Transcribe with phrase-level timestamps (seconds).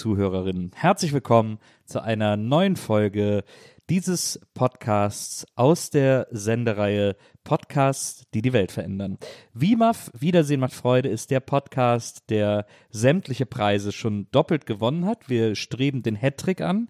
[0.00, 0.70] WIMAF-Zuhörerinnen.
[0.74, 3.44] Herzlich willkommen zu einer neuen Folge
[3.90, 9.18] dieses Podcasts aus der Sendereihe Podcasts, die die Welt verändern.
[9.52, 15.28] WIMAF, Wiedersehen macht Freude, ist der Podcast, der sämtliche Preise schon doppelt gewonnen hat.
[15.28, 16.88] Wir streben den Hattrick an.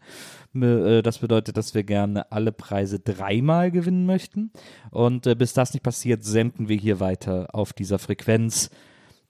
[0.55, 4.53] Äh, Das bedeutet, dass wir gerne alle Preise dreimal gewinnen möchten.
[4.91, 8.71] Und äh, bis das nicht passiert, senden wir hier weiter auf dieser Frequenz.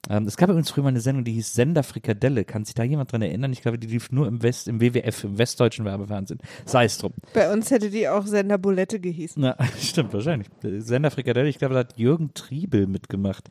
[0.09, 2.43] Ähm, es gab übrigens früher mal eine Sendung, die hieß Sender Frikadelle.
[2.43, 3.53] Kann sich da jemand dran erinnern?
[3.53, 6.39] Ich glaube, die lief nur im West, im WWF, im westdeutschen Werbefernsehen.
[6.65, 7.13] Sei es drum.
[7.33, 9.41] Bei uns hätte die auch Sender Bulette gehießen.
[9.41, 10.47] Na, stimmt, wahrscheinlich.
[10.61, 13.49] Sender Frikadelle, ich glaube, da hat Jürgen Triebel mitgemacht.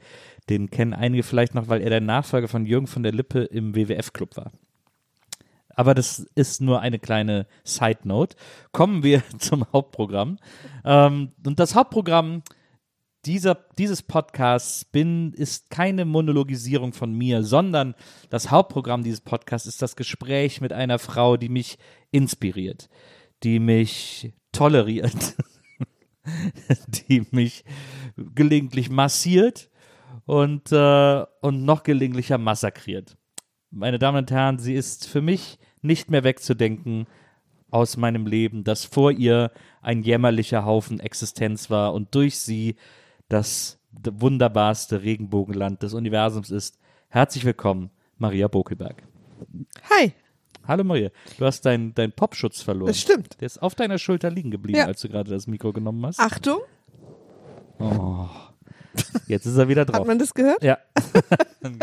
[0.48, 3.77] Den kennen einige vielleicht noch, weil er der Nachfolger von Jürgen von der Lippe im
[3.77, 4.51] WWF-Club war.
[5.77, 8.37] Aber das ist nur eine kleine Side Note.
[8.73, 10.39] Kommen wir zum Hauptprogramm.
[10.84, 12.43] Ähm, und das Hauptprogramm
[13.26, 17.94] dieser, dieses Podcasts bin, ist keine Monologisierung von mir, sondern
[18.30, 21.78] das Hauptprogramm dieses Podcasts ist das Gespräch mit einer Frau, die mich
[22.10, 22.88] inspiriert,
[23.42, 25.36] die mich toleriert,
[27.08, 27.64] die mich
[28.16, 29.70] gelegentlich massiert
[30.25, 33.16] und, äh, und noch gelegentlicher massakriert.
[33.70, 37.06] Meine Damen und Herren, sie ist für mich nicht mehr wegzudenken
[37.70, 42.76] aus meinem Leben, das vor ihr ein jämmerlicher Haufen Existenz war und durch sie
[43.30, 46.78] das wunderbarste Regenbogenland des Universums ist.
[47.08, 49.02] Herzlich willkommen, Maria Bokelberg.
[49.88, 50.12] Hi,
[50.68, 52.88] Hallo Maria, du hast deinen dein Popschutz verloren.
[52.88, 53.41] das stimmt.
[53.41, 54.86] Der ist auf deiner Schulter liegen geblieben, Ja.
[54.86, 56.20] als du gerade das Mikro genommen hast.
[56.20, 56.58] Achtung,
[57.78, 58.26] Oh.
[59.26, 60.00] Jetzt ist er wieder drauf.
[60.00, 60.62] hat man das gehört?
[60.62, 60.76] ja.
[61.62, 61.78] Und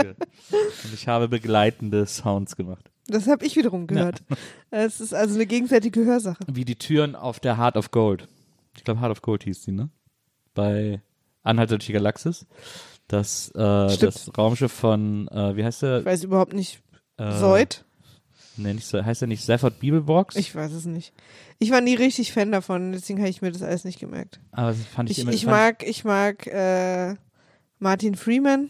[0.94, 2.92] ich habe begleitende Sounds gemacht.
[3.08, 4.22] Das habe ich wiederum gehört.
[4.70, 6.44] Es ist also eine gegenseitige Hörsache.
[6.52, 8.28] Wie die Türen auf der Heart of Gold.
[8.76, 9.90] Ich glaube, Heart of Gold hieß die, ne?
[10.54, 11.02] Bei
[11.48, 12.46] Anhalt durch die Galaxis.
[13.08, 16.00] Das, äh, das Raumschiff von, äh, wie heißt der?
[16.00, 16.82] Ich weiß überhaupt nicht.
[17.18, 17.86] Äh, Seud?
[18.58, 20.36] Nee, nicht so, heißt er nicht Stafford Beeblebox?
[20.36, 21.14] Ich weiß es nicht.
[21.60, 24.40] Ich war nie richtig Fan davon, deswegen habe ich mir das alles nicht gemerkt.
[24.52, 25.34] Aber das fand ich, Ich, immer.
[25.34, 27.16] ich mag, ich mag äh,
[27.80, 28.70] Martin Freeman.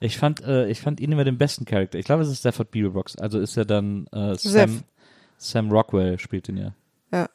[0.00, 1.98] Ich fand, äh, ich fand ihn immer den besten Charakter.
[1.98, 3.16] Ich glaube, es ist Stafford Beeblebox.
[3.16, 4.34] Also ist er dann äh.
[4.36, 4.82] Sam,
[5.36, 6.74] Sam Rockwell spielt ihn ja.
[7.12, 7.28] Ja,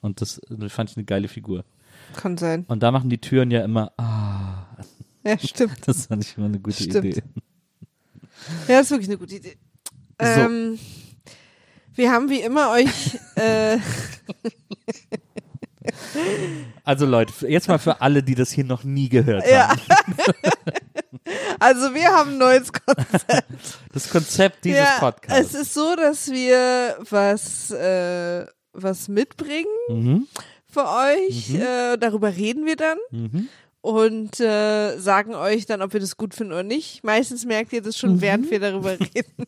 [0.00, 1.64] Und das, das fand ich eine geile Figur.
[2.16, 2.64] Kann sein.
[2.68, 4.66] Und da machen die Türen ja immer, ah,
[5.24, 5.78] Ja, stimmt.
[5.86, 7.04] das fand ich immer eine gute Stimmt.
[7.04, 7.22] Idee.
[8.68, 9.56] Ja, das ist wirklich eine gute Idee.
[10.18, 10.78] Ähm,
[11.94, 13.78] wir haben wie immer euch äh,
[16.84, 19.68] Also Leute, jetzt mal für alle, die das hier noch nie gehört Ja.
[19.68, 19.80] haben.
[21.60, 23.44] Also wir haben ein neues Konzept.
[23.92, 25.54] Das Konzept dieses ja, Podcasts.
[25.54, 30.26] Es ist so, dass wir was, äh, was mitbringen mhm.
[30.72, 31.54] Für euch.
[31.54, 33.48] Äh, darüber reden wir dann Mhm.
[33.80, 37.02] und äh, sagen euch dann, ob wir das gut finden oder nicht.
[37.04, 38.20] Meistens merkt ihr das schon, Mhm.
[38.20, 39.46] während wir darüber reden.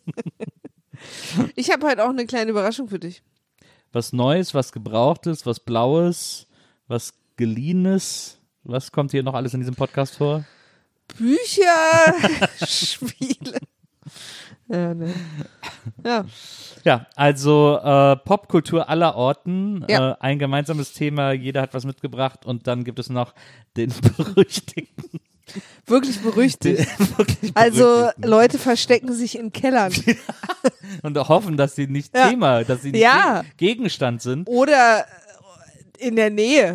[1.57, 3.23] ich habe halt auch eine kleine Überraschung für dich.
[3.93, 6.47] Was Neues, was Gebrauchtes, was Blaues,
[6.89, 8.39] was Geliehenes.
[8.65, 10.45] Was kommt hier noch alles in diesem Podcast vor?
[11.19, 12.15] Bücher,
[12.67, 13.59] Spiele.
[14.73, 15.13] Ja, ne.
[16.05, 16.25] ja,
[16.85, 20.13] Ja, also äh, Popkultur aller Orten, Ja.
[20.13, 23.35] äh, ein gemeinsames Thema, jeder hat was mitgebracht und dann gibt es noch
[23.77, 25.21] den berüchtigten.
[25.87, 26.87] wirklich berüchtigt.
[27.19, 28.09] wirklich Also.
[28.17, 29.93] Leute verstecken sich in Kellern
[31.03, 32.31] und hoffen, dass sie nicht Ja.
[32.31, 33.41] Thema, dass sie nicht Ja.
[33.41, 34.49] Geg- Gegenstand sind.
[34.49, 35.05] oder
[35.99, 36.75] in der Nähe.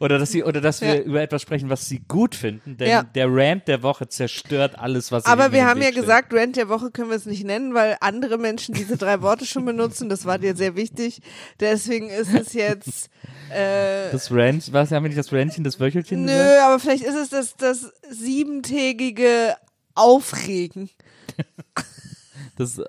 [0.00, 1.00] Oder dass sie, oder dass wir Ja.
[1.02, 3.02] über etwas sprechen, was sie gut finden, denn Ja.
[3.02, 6.02] der Rant der Woche zerstört alles, was Aber ihnen wir haben ja stellt.
[6.02, 9.46] gesagt, Rant der Woche können wir es nicht nennen, weil andere Menschen diese drei Worte
[9.46, 10.08] schon benutzen.
[10.08, 11.20] Das war dir sehr wichtig.
[11.60, 13.08] Deswegen ist es jetzt.
[13.50, 16.24] Äh, Das Rant, was haben wir nicht das Rantchen, das Wöchelchen?
[16.24, 16.60] nö, gesagt?
[16.62, 19.54] aber vielleicht ist es das, das siebentägige
[19.94, 20.90] Aufregen.
[22.58, 22.84] Das äh,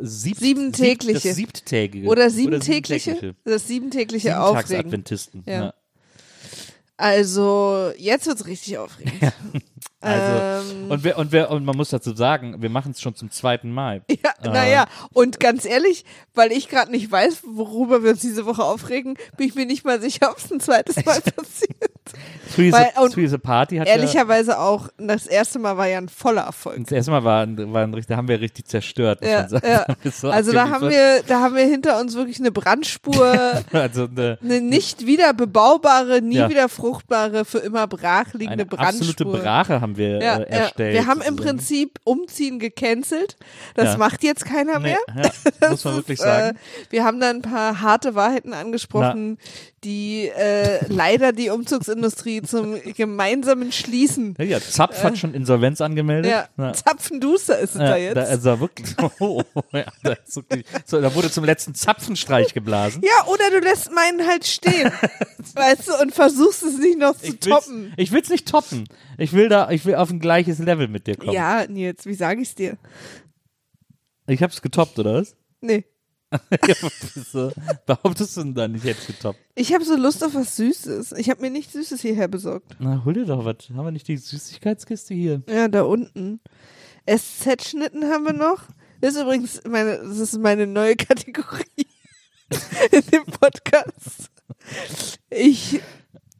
[0.00, 1.34] sieb, Siebentägliche.
[1.34, 2.08] Sieb, das siebtägige.
[2.08, 4.66] Oder siebentägliche, das siebentägliche Aufregen.
[4.68, 5.42] Siebentagsadventisten.
[5.46, 5.52] Ja.
[5.52, 5.74] Ja.
[7.02, 9.32] Also, jetzt wird's richtig aufregend.
[10.00, 10.90] Also, Ähm.
[10.90, 13.70] und, wir, und, wir, und man muss dazu sagen, wir machen es schon zum zweiten
[13.72, 14.02] Mal.
[14.10, 16.04] Ja, Äh, naja, und ganz ehrlich,
[16.34, 19.84] weil ich gerade nicht weiß, worüber wir uns diese Woche aufregen, bin ich mir nicht
[19.84, 21.91] mal sicher, ob es ein zweites Mal passiert.
[22.58, 26.78] A Party hat ja, Ehrlicherweise auch, das erste Mal war ja ein voller Erfolg.
[26.82, 29.20] das erste Mal war, war ein, da haben wir richtig zerstört.
[29.24, 29.86] Ja, ja.
[30.04, 34.04] Ist so Also da haben wir, da haben wir hinter uns wirklich eine Brandspur, also
[34.06, 36.50] eine, eine nicht wieder bebaubare, nie Ja.
[36.50, 39.38] wieder fruchtbare, für immer brachliegende eine absolute Brandspur.
[39.42, 40.44] Brache haben wir ja, äh, ja.
[40.44, 40.94] erstellt.
[40.94, 41.36] Wir haben im.
[41.42, 43.36] Prinzip Umziehen gecancelt.
[43.74, 43.96] Das Ja.
[43.98, 45.32] macht jetzt keiner Nee, mehr.
[45.60, 46.58] ja, muss man wirklich Äh, sagen.
[46.90, 49.38] wir haben da ein paar harte Wahrheiten angesprochen,
[49.82, 51.50] die äh, leider die
[51.92, 54.34] Umzugsindustrie zum gemeinsamen Schließen.
[54.38, 56.30] Ja, ja, Zapf hat schon Insolvenz angemeldet.
[56.30, 56.72] Ja, Ja.
[56.72, 58.16] Zapfenduster ist es da Ja, jetzt.
[58.16, 58.94] da ist er wirklich.
[59.20, 59.42] Oh,
[59.72, 63.02] ja, da, ist wirklich so, da wurde zum letzten Zapfenstreich geblasen.
[63.04, 64.90] ja, oder du lässt meinen halt stehen,
[65.54, 67.92] weißt du, und versuchst es nicht noch zu Ich toppen.
[67.96, 68.84] ich will's nicht toppen.
[69.18, 71.32] Ich will da, ich will auf ein gleiches Level mit dir kommen.
[71.32, 72.76] Ja, Nils, wie sage ich's dir?
[74.26, 75.34] Ich hab's getoppt, oder was?
[75.60, 75.84] Nee.
[76.66, 77.50] ja,
[77.86, 79.38] behauptest du denn dann, ich hätte getoppt?
[79.54, 81.12] Ich habe so Lust auf was Süßes.
[81.12, 82.74] Ich habe mir nichts Süßes hierher besorgt.
[82.78, 83.56] Na, hol dir doch was.
[83.74, 85.42] Haben wir nicht die Süßigkeitskiste hier?
[85.48, 86.40] Ja, da unten.
[87.06, 88.62] SZ-Schnitten haben wir noch.
[89.00, 91.86] Das ist übrigens meine, das ist meine neue Kategorie
[92.90, 94.30] in dem Podcast.
[95.30, 95.80] Ich,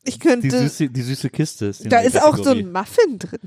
[0.04, 2.60] ich Die könnte, süße, die süße Kiste ist die da ist auch so Kategorie.
[2.60, 3.40] ein Muffin drin.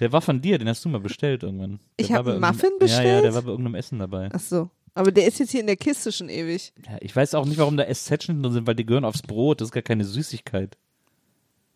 [0.00, 1.78] Der war von dir, den hast du mal bestellt irgendwann.
[1.98, 3.24] Der Ich war hab bei einen irgendeinem- Muffin Ja, ja, bestellt?
[3.24, 4.28] der war bei irgendeinem Essen dabei.
[4.32, 4.70] Ach so.
[4.94, 6.72] Aber der ist jetzt hier in der Kiste schon ewig.
[6.86, 9.60] Ja, ich weiß auch nicht, warum da SZ-Schnitten drin sind, weil die gehören aufs Brot.
[9.60, 10.76] Das ist gar keine Süßigkeit.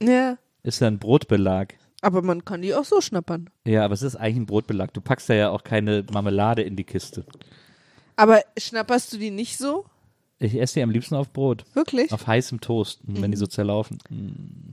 [0.00, 0.38] Ja.
[0.62, 1.74] Ist ja ein Brotbelag.
[2.00, 3.50] Aber man kann die auch so schnappern.
[3.66, 4.92] Ja, aber es ist eigentlich ein Brotbelag.
[4.92, 7.24] Du packst da ja auch keine Marmelade in die Kiste.
[8.14, 9.84] Aber schnapperst du die nicht so?
[10.38, 11.64] Ich esse die am liebsten auf Brot.
[11.74, 12.12] Wirklich?
[12.12, 13.98] Auf heißem Toast, wenn die so zerlaufen.
[14.08, 14.70] Mm.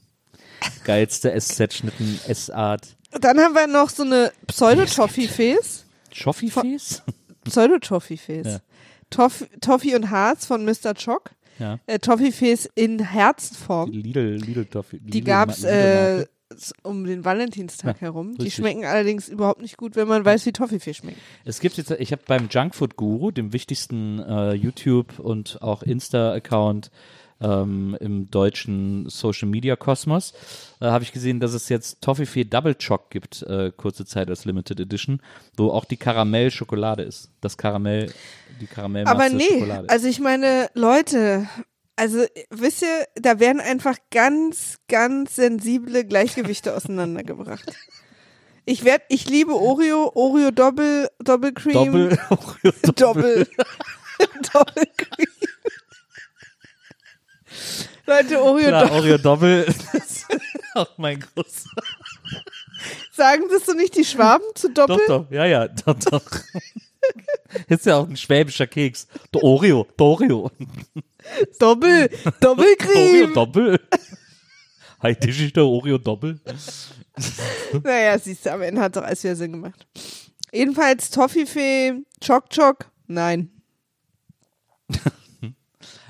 [0.84, 2.96] Geilste SZ-Schnitten, S-Art.
[3.20, 5.86] Dann haben wir noch so eine Pseudo-Toffee-Face.
[6.12, 7.02] Schoffifees?
[7.46, 8.46] Pseudo-Toffee-Face.
[8.48, 8.60] Ja.
[9.10, 10.94] Toff Toffee und Harz von Mr.
[10.96, 11.32] Chock.
[11.60, 11.80] Ja.
[11.86, 13.92] Äh, Toffee-Face in Herzenform.
[13.92, 15.00] Lidl, Lidl Toffee.
[15.00, 18.34] Die Lidl- gab's Lidl äh, um den Valentinstag Ja, herum.
[18.36, 18.56] Die richtig.
[18.56, 21.18] schmecken allerdings überhaupt nicht gut, wenn man weiß, wie Toffifee schmeckt.
[21.44, 26.92] Es gibt jetzt, ich habe beim Junkfood Guru, dem wichtigsten äh, YouTube und auch Insta-Account
[27.42, 30.34] ähm, im deutschen Social Media Kosmos,
[30.80, 34.46] äh, habe ich gesehen, dass es jetzt Toffifee Double Choc gibt, äh, kurze Zeit als
[34.46, 35.22] Limited Edition,
[35.58, 37.30] wo auch die Karamell-Schokolade ist.
[37.42, 38.12] Das Karamell,
[38.62, 39.90] die Karamellmasse Aber nee, Schokolade.
[39.90, 41.48] also ich meine, Leute,
[41.96, 47.72] also wisst ihr, da werden einfach ganz, ganz sensible Gleichgewichte auseinandergebracht.
[48.66, 51.76] Ich werd, ich liebe Oreo, Oreo Doppel, Doppelcream.
[51.76, 53.48] Doppel, Doppel.
[54.54, 55.35] Doppelcream.
[58.06, 58.98] Leute, Oreo Klar, Doppel.
[58.98, 59.66] Oreo Doppel.
[59.66, 60.26] Das ist
[60.76, 61.70] auch mein großer.
[63.12, 64.98] Sagen das so nicht die Schwaben zu Doppel?
[65.08, 66.24] Doch, doch, ja, ja, doch, doch.
[67.70, 69.08] Ist ja auch ein schwäbischer Keks.
[69.34, 70.52] Der Oreo, der Oreo.
[71.60, 72.10] Doppel.
[72.10, 73.34] Oreo Doppelcream.
[73.34, 73.80] Doppel.
[75.02, 76.40] Das ist der Oreo Doppel.
[77.84, 79.88] Naja, siehst du, am Ende hat doch alles wieder Sinn gemacht.
[80.52, 81.94] Jedenfalls Toffifee,
[82.26, 83.52] Choc Choc, nein.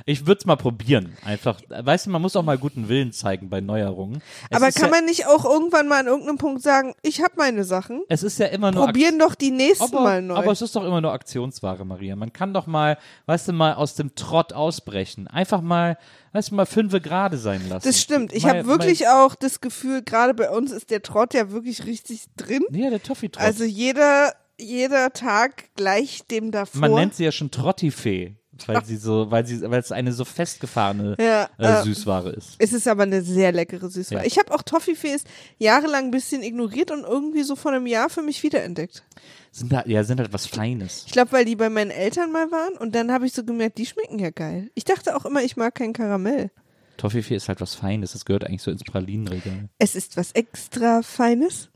[0.07, 1.17] Ich würde es mal probieren.
[1.25, 4.21] Einfach, weißt du, man muss auch mal guten Willen zeigen bei Neuerungen.
[4.51, 7.33] Es Aber kann ja, man nicht auch irgendwann mal an irgendeinem Punkt sagen, ich habe
[7.37, 8.85] meine Sachen, Es ist ja immer nur.
[8.85, 10.35] probieren doch die nächsten aber, mal neu.
[10.35, 12.15] aber es ist doch immer nur Aktionsware, Maria.
[12.15, 15.27] Man kann doch mal, weißt du, mal aus dem Trott ausbrechen.
[15.27, 15.97] Einfach mal,
[16.33, 17.87] weißt du, mal fünfe gerade sein lassen.
[17.87, 18.31] das stimmt.
[18.31, 21.85] Ich Mal- habe wirklich auch das Gefühl, gerade bei uns ist der Trott ja wirklich
[21.87, 22.63] richtig drin.
[22.69, 23.43] Mal, ja, der Toffee-Trott.
[23.43, 26.79] Also jeder, jeder Tag gleich dem davor.
[26.81, 28.35] Man nennt sie ja schon Trottifee,
[28.67, 32.55] weil sie so, weil sie, weil es eine so festgefahrene Ja, äh, äh, Süßware ist.
[32.57, 34.21] Es ist aber eine sehr leckere Süßware.
[34.21, 34.27] Ja.
[34.27, 35.23] Ich habe auch Toffifees
[35.57, 39.03] jahrelang ein bisschen ignoriert und irgendwie so vor einem Jahr für mich wiederentdeckt.
[39.51, 41.03] Sind da, ja, sind halt was Feines.
[41.05, 43.77] Ich glaube, weil die bei meinen Eltern mal waren und dann habe ich so gemerkt,
[43.77, 44.69] die schmecken ja geil.
[44.75, 46.51] Ich dachte auch immer, ich mag kein Karamell.
[46.97, 48.13] Toffifee ist halt was Feines.
[48.13, 49.69] Das gehört eigentlich so ins Pralinenregal.
[49.77, 51.69] Es ist was extra Feines.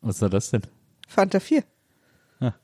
[0.00, 0.62] Was war das denn?
[1.08, 1.62] Fanta 4.
[2.40, 2.54] Ja.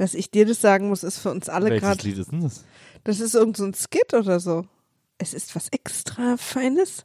[0.00, 2.08] Dass ich dir das sagen muss, ist für uns alle Welches gerade.
[2.08, 2.64] Lied ist denn das?
[3.04, 4.64] Das ist irgend so ein Skit oder so.
[5.18, 7.04] Es ist was extra Feines.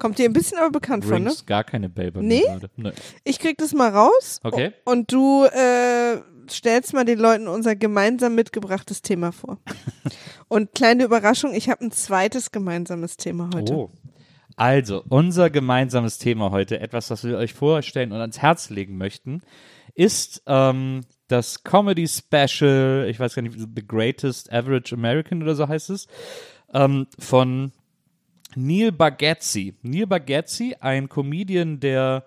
[0.00, 1.32] Kommt dir ein bisschen aber bekannt vor, ne?
[1.46, 2.42] Gar keine Bell bei Nee?
[2.74, 2.90] Nee.
[3.22, 4.40] Ich krieg das mal raus.
[4.42, 4.72] Okay.
[4.84, 9.58] Und du äh, stellst mal den Leuten unser gemeinsam mitgebrachtes Thema vor.
[10.48, 13.72] und kleine Überraschung, ich habe ein zweites gemeinsames Thema heute.
[13.72, 13.90] Oh.
[14.56, 19.42] Also, unser gemeinsames Thema heute, etwas, was wir euch vorstellen und ans Herz legen möchten,
[19.96, 25.66] ist ähm, das Comedy Special, ich weiß gar nicht, The Greatest Average American oder so
[25.66, 26.06] heißt es,
[26.72, 27.72] ähm, von
[28.54, 29.74] Neil Bargatze.
[29.82, 32.24] Neil Bargatze, ein Comedian der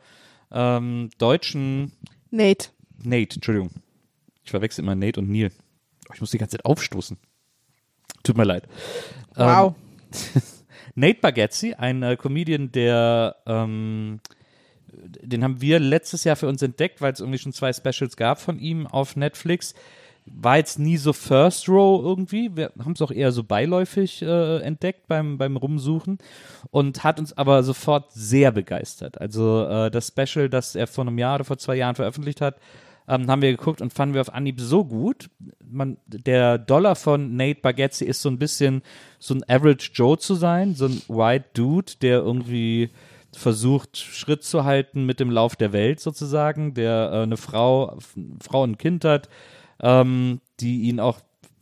[0.51, 1.93] ähm, deutschen
[2.31, 2.69] Nate.
[3.03, 3.71] Nate, Entschuldigung.
[4.43, 5.51] Ich verwechsel immer Nate und Neil.
[6.09, 7.17] Oh, ich muss die ganze Zeit aufstoßen.
[8.23, 8.67] Tut mir leid.
[9.35, 9.75] Wow.
[10.35, 10.41] Ähm,
[10.95, 14.19] Nate Bargatze, ein äh, Comedian, der ähm,
[15.21, 18.39] den haben wir letztes Jahr für uns entdeckt, weil es irgendwie schon zwei Specials gab
[18.39, 19.73] von ihm auf Netflix.
[20.25, 22.55] War jetzt nie so First Row irgendwie.
[22.55, 26.19] Wir haben es auch eher so beiläufig äh, entdeckt beim, beim Rumsuchen
[26.69, 29.19] und hat uns aber sofort sehr begeistert.
[29.19, 32.57] Also äh, das Special, das er vor einem Jahr oder vor zwei Jahren veröffentlicht hat,
[33.09, 35.29] ähm, haben wir geguckt und fanden wir auf Anhieb so gut.
[35.67, 38.83] Man, der Dollar von Nate Bargatze ist so ein bisschen
[39.17, 42.91] so ein Average Joe zu sein, so ein White Dude, der irgendwie
[43.35, 47.97] versucht, Schritt zu halten mit dem Lauf der Welt sozusagen, der äh, eine Frau,
[48.41, 49.29] Frau und ein Kind hat,
[49.81, 51.19] ähm, die ihn auch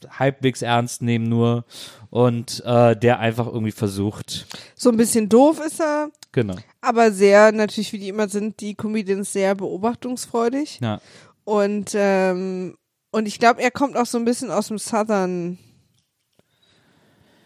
[0.10, 1.66] halbwegs ernst nehmen nur
[2.10, 4.46] und äh, der einfach irgendwie versucht.
[4.76, 6.56] So ein bisschen doof ist er, Genau.
[6.82, 10.80] aber sehr, natürlich, wie die immer sind, die Comedians sehr beobachtungsfreudig.
[10.82, 11.02] Ja.
[11.46, 12.78] Und, ähm,
[13.12, 15.58] und ich glaube, er kommt auch so ein bisschen aus dem Southern.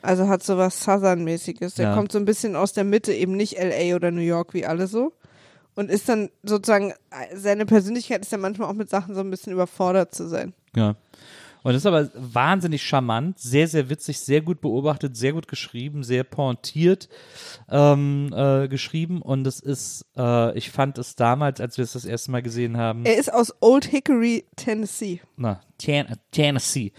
[0.02, 1.76] Also hat so was Southern-mäßiges.
[1.76, 1.96] Der Ja.
[1.96, 4.88] kommt so ein bisschen aus der Mitte, eben nicht LA oder New York wie alle
[4.88, 5.14] so.
[5.76, 6.94] Und ist dann sozusagen,
[7.34, 10.54] seine Persönlichkeit ist ja manchmal auch mit Sachen so ein bisschen überfordert zu sein.
[10.76, 10.96] Ja.
[11.64, 16.04] Und das ist aber wahnsinnig charmant, sehr, sehr witzig, sehr gut beobachtet, sehr gut geschrieben,
[16.04, 17.08] sehr pointiert
[17.70, 19.22] ähm, äh, geschrieben.
[19.22, 22.78] Und es ist, äh, ich fand es damals, als wir es das erste Mal gesehen
[22.78, 25.22] haben, Er ist aus Old Hickory, Tennessee.
[25.38, 26.92] na, Ten Tennessee.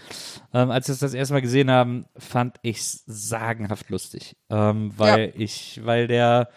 [0.53, 4.35] Ähm, als wir es das erste Mal gesehen haben, fand ich es sagenhaft lustig.
[4.49, 6.49] Ähm, weil ich, weil der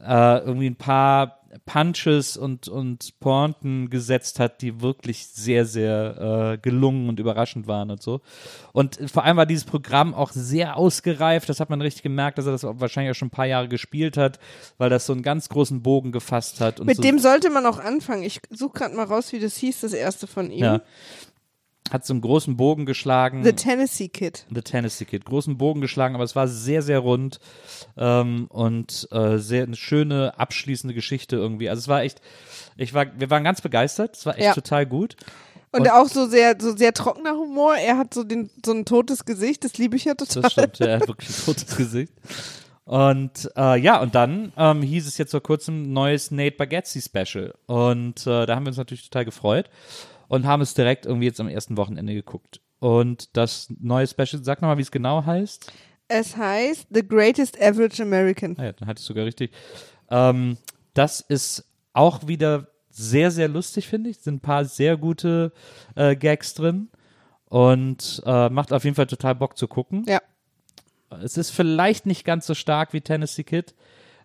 [0.00, 6.58] äh, irgendwie ein paar Punches und, und Pointen gesetzt hat, die wirklich sehr, sehr äh,
[6.58, 8.20] gelungen und überraschend waren und so.
[8.72, 11.48] Und vor allem war dieses Programm auch sehr ausgereift.
[11.48, 14.16] Das hat man richtig gemerkt, dass er das wahrscheinlich auch schon ein paar Jahre gespielt
[14.16, 14.38] hat,
[14.78, 16.80] weil das so einen ganz großen Bogen gefasst hat.
[16.80, 18.22] Und Mit so, dem sollte man auch anfangen.
[18.22, 20.64] Ich suche gerade mal raus, wie das hieß, das erste von ihm.
[20.64, 20.80] ja,
[21.90, 23.44] hat so einen großen Bogen geschlagen.
[23.44, 24.46] The Tennessee Kid.
[24.52, 25.24] The Tennessee Kid.
[25.26, 27.40] Großen Bogen geschlagen, aber es war sehr, sehr rund
[27.98, 31.68] ähm, und äh, sehr eine schöne abschließende Geschichte irgendwie.
[31.68, 32.20] Also es war echt,
[32.76, 34.16] ich war, wir waren ganz begeistert.
[34.16, 34.54] Es war echt Ja.
[34.54, 35.16] total gut.
[35.72, 37.74] Und, Und- auch so sehr, so sehr trockener Humor.
[37.76, 40.42] Er hat so den, so ein totes Gesicht, das liebe ich ja total.
[40.42, 42.12] Das stimmt, ja, er hat wirklich ein totes Gesicht.
[42.86, 47.54] Und äh, ja, und dann ähm, hieß es jetzt vor kurzem neues Nate Bargatze Special.
[47.66, 49.70] Und äh, da haben wir uns natürlich total gefreut
[50.28, 52.60] und haben es direkt irgendwie jetzt am ersten Wochenende geguckt.
[52.78, 55.72] Und das neue Special, sag nochmal, wie es genau heißt.
[56.08, 58.56] Es heißt The Greatest Average American.
[58.58, 59.52] Ah ja, dann hattest du sogar richtig.
[60.10, 60.58] Ähm,
[60.92, 64.18] das ist auch wieder sehr, sehr lustig, finde ich.
[64.18, 65.52] Sind ein paar sehr gute
[65.96, 66.88] äh, Gags drin
[67.46, 70.04] und äh, macht auf jeden Fall total Bock zu gucken.
[70.06, 70.20] Ja.
[71.22, 73.74] Es ist vielleicht nicht ganz so stark wie Tennessee Kid,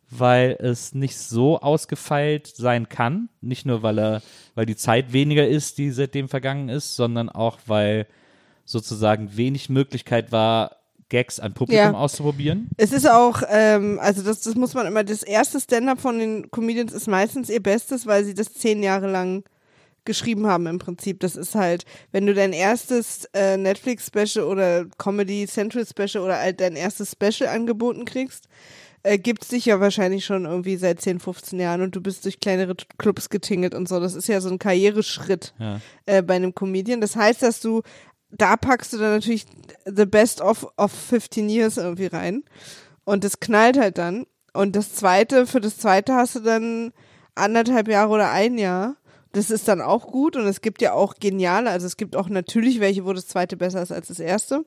[0.09, 3.29] weil es nicht so ausgefeilt sein kann.
[3.41, 4.21] Nicht nur, weil er,
[4.55, 8.07] weil die Zeit weniger ist, die seitdem vergangen ist, sondern auch, weil
[8.65, 10.75] sozusagen wenig Möglichkeit war,
[11.09, 11.93] Gags an Publikum Ja.
[11.93, 12.69] auszuprobieren.
[12.77, 16.51] Es ist auch, ähm, also das, das muss man immer, das erste Stand-up von den
[16.51, 19.43] Comedians ist meistens ihr Bestes, weil sie das zehn Jahre lang
[20.05, 21.19] geschrieben haben im Prinzip.
[21.19, 26.61] Das ist halt, wenn du dein erstes äh, Netflix-Special oder Comedy Central Special oder halt
[26.61, 28.47] dein erstes Special angeboten kriegst,
[29.03, 32.39] äh, gibt's dich ja wahrscheinlich schon irgendwie seit 10, 15 Jahren und du bist durch
[32.39, 33.99] kleinere Clubs getingelt und so.
[33.99, 35.79] Das ist ja so ein Karriereschritt Ja.
[36.05, 37.01] äh, bei einem Comedian.
[37.01, 37.81] Das heißt, dass du,
[38.31, 39.45] da packst du dann natürlich
[39.85, 42.43] the best of, of 15 years irgendwie rein.
[43.05, 44.25] Und das knallt halt dann.
[44.53, 46.91] Und das zweite, für das zweite hast du dann
[47.35, 48.95] anderthalb Jahre oder ein Jahr.
[49.31, 52.29] Das ist dann auch gut und es gibt ja auch geniale, also es gibt auch
[52.29, 54.65] natürlich welche, wo das zweite besser ist als das erste.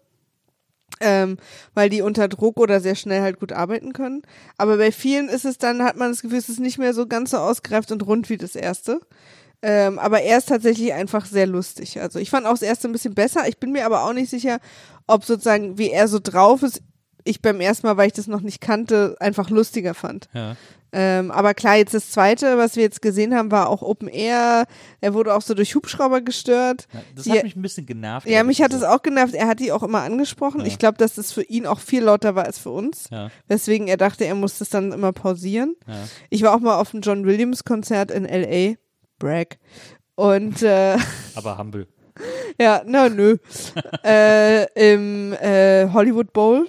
[1.03, 1.37] Ähm,
[1.75, 4.23] weil die unter Druck oder sehr schnell halt gut arbeiten können.
[4.57, 7.07] Aber bei vielen ist es dann, hat man das Gefühl, es ist nicht mehr so
[7.07, 9.01] ganz so ausgereift und rund wie das erste.
[9.63, 12.01] Ähm, aber er ist tatsächlich einfach sehr lustig.
[12.01, 13.49] Also ich fand auch das erste ein bisschen besser.
[13.49, 14.59] Ich bin mir aber auch nicht sicher,
[15.07, 16.83] ob sozusagen, wie er so drauf ist,
[17.25, 20.29] ich beim ersten Mal, weil ich das noch nicht kannte, einfach lustiger fand.
[20.33, 20.57] Ja.
[20.95, 24.67] Ähm, aber klar, jetzt das zweite, was wir jetzt gesehen haben, war auch Open Air.
[25.01, 26.87] Er wurde auch so durch Hubschrauber gestört.
[26.93, 28.29] Ja, Das Die- hat mich ein bisschen genervt.
[28.29, 29.35] Ja, mich hat es auch genervt.
[29.35, 30.61] Er hat die auch immer angesprochen.
[30.61, 30.67] Ja.
[30.67, 33.09] Ich glaube, dass das für ihn auch viel lauter war als für uns.
[33.11, 35.77] Ja, Weswegen er dachte, er muss das dann immer pausieren.
[35.87, 35.95] ja.
[36.29, 38.77] Ich war auch mal auf einem John Williams Konzert in L.A.
[39.19, 39.57] Bragg.
[40.15, 40.99] Und äh,
[41.35, 41.87] Aber humble.
[42.61, 43.39] ja, na nö.
[44.05, 46.67] äh, Im äh, Hollywood Bowl.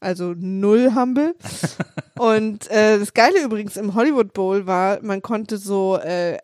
[0.00, 1.34] Also null humble.
[2.18, 6.38] und äh, das Geile übrigens im Hollywood Bowl war, man konnte so äh,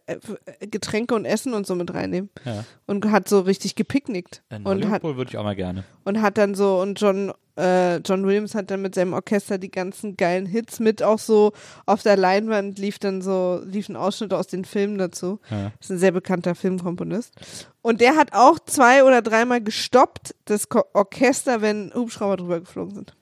[0.61, 2.64] Getränke und Essen und so mit reinnehmen Ja.
[2.87, 5.84] und hat so richtig gepicknickt In und Hollywood hat Bowl würde ich auch mal gerne.
[6.04, 9.70] und hat dann so und John äh, John Williams hat dann mit seinem Orchester die
[9.70, 11.52] ganzen geilen Hits mit auch so
[11.87, 15.38] auf der Leinwand lief dann so lief ein Ausschnitt aus den Filmen dazu.
[15.50, 15.70] Ja.
[15.78, 17.32] Das ist ein sehr bekannter Filmkomponist.
[17.80, 23.14] Und der hat auch zwei oder dreimal gestoppt, das Orchester, wenn Hubschrauber drüber geflogen sind.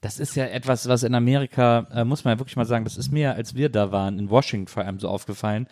[0.00, 2.96] Das ist ja etwas, was in Amerika, äh, muss man ja wirklich mal sagen, das
[2.96, 5.66] ist mir, als wir da waren, in Washington vor allem so aufgefallen.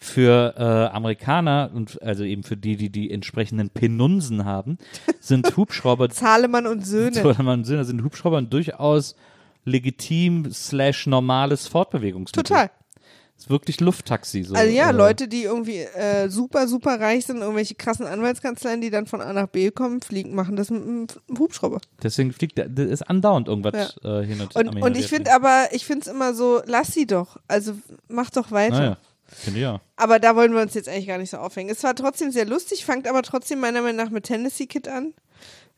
[0.00, 4.78] Für äh, Amerikaner und also eben für die, die die entsprechenden Penunsen haben,
[5.18, 7.24] sind Hubschrauber Zahlemann und Söhne.
[7.24, 9.16] oder man Sinne sind Hubschrauber durchaus
[9.64, 12.44] legitim slash normales Fortbewegungsmittel.
[12.44, 12.70] Total.
[13.38, 14.42] Ist wirklich Lufttaxi.
[14.42, 14.54] So.
[14.56, 18.90] Also ja, äh, Leute, die irgendwie äh, super, super reich sind, irgendwelche krassen Anwaltskanzleien, die
[18.90, 21.06] dann von A nach B kommen, fliegen, machen das mit einem
[21.38, 21.80] Hubschrauber.
[22.02, 25.86] Deswegen fliegt das ist andauernd irgendwas äh, hin und Und, und ich finde aber, ich
[25.86, 27.36] finde es immer so, lass sie doch.
[27.46, 27.74] Also
[28.08, 28.78] mach doch weiter.
[28.78, 28.96] Naja,
[29.28, 29.80] finde ja.
[29.94, 31.70] Aber da wollen wir uns jetzt eigentlich gar nicht so aufhängen.
[31.70, 35.14] Es war trotzdem sehr lustig, fangt aber trotzdem meiner Meinung nach mit Tennessee Kid an.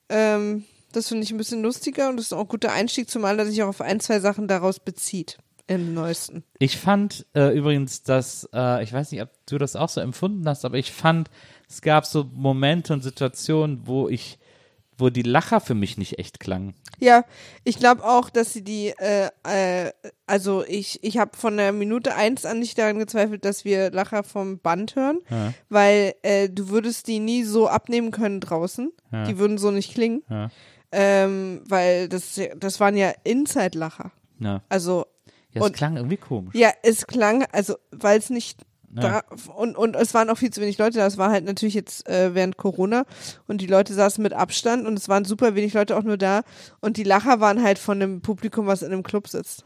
[0.09, 3.39] Ähm, das finde ich ein bisschen lustiger und das ist auch ein guter Einstieg, zumal
[3.39, 5.37] er sich auch auf ein, zwei Sachen daraus bezieht.
[5.71, 6.43] Im neuesten.
[6.59, 10.49] Ich fand äh, übrigens, dass, äh, ich weiß nicht, ob du das auch so empfunden
[10.49, 11.31] hast, aber ich fand,
[11.69, 14.41] es gab so Momente und Situationen, wo ich,
[14.99, 16.75] wo die Lacher für mich nicht echt klangen.
[16.99, 17.25] Ja,
[17.63, 19.93] ich glaube auch, dass sie die, äh, äh,
[20.27, 24.25] also ich, ich habe von der Minute eins an nicht daran gezweifelt, dass wir Lacher
[24.25, 25.55] vom Band hören, Ja.
[25.69, 28.91] weil äh, du würdest die nie so abnehmen können draußen.
[29.13, 29.23] Ja.
[29.25, 30.51] Die würden so nicht klingen, Ja.
[30.91, 34.11] ähm, weil das, das waren ja Inside-Lacher.
[34.41, 35.07] Ja, Also
[35.53, 36.55] ja es klang irgendwie komisch.
[36.55, 38.61] Ja, es klang, also weil es nicht
[38.95, 39.23] Ja.
[39.23, 41.07] da und, und es waren auch viel zu wenig Leute da.
[41.07, 43.05] Es war halt natürlich jetzt äh, während Corona
[43.47, 46.43] und die Leute saßen mit Abstand und es waren super wenig Leute auch nur da
[46.81, 49.65] und die Lacher waren halt von dem Publikum, was in einem Club sitzt.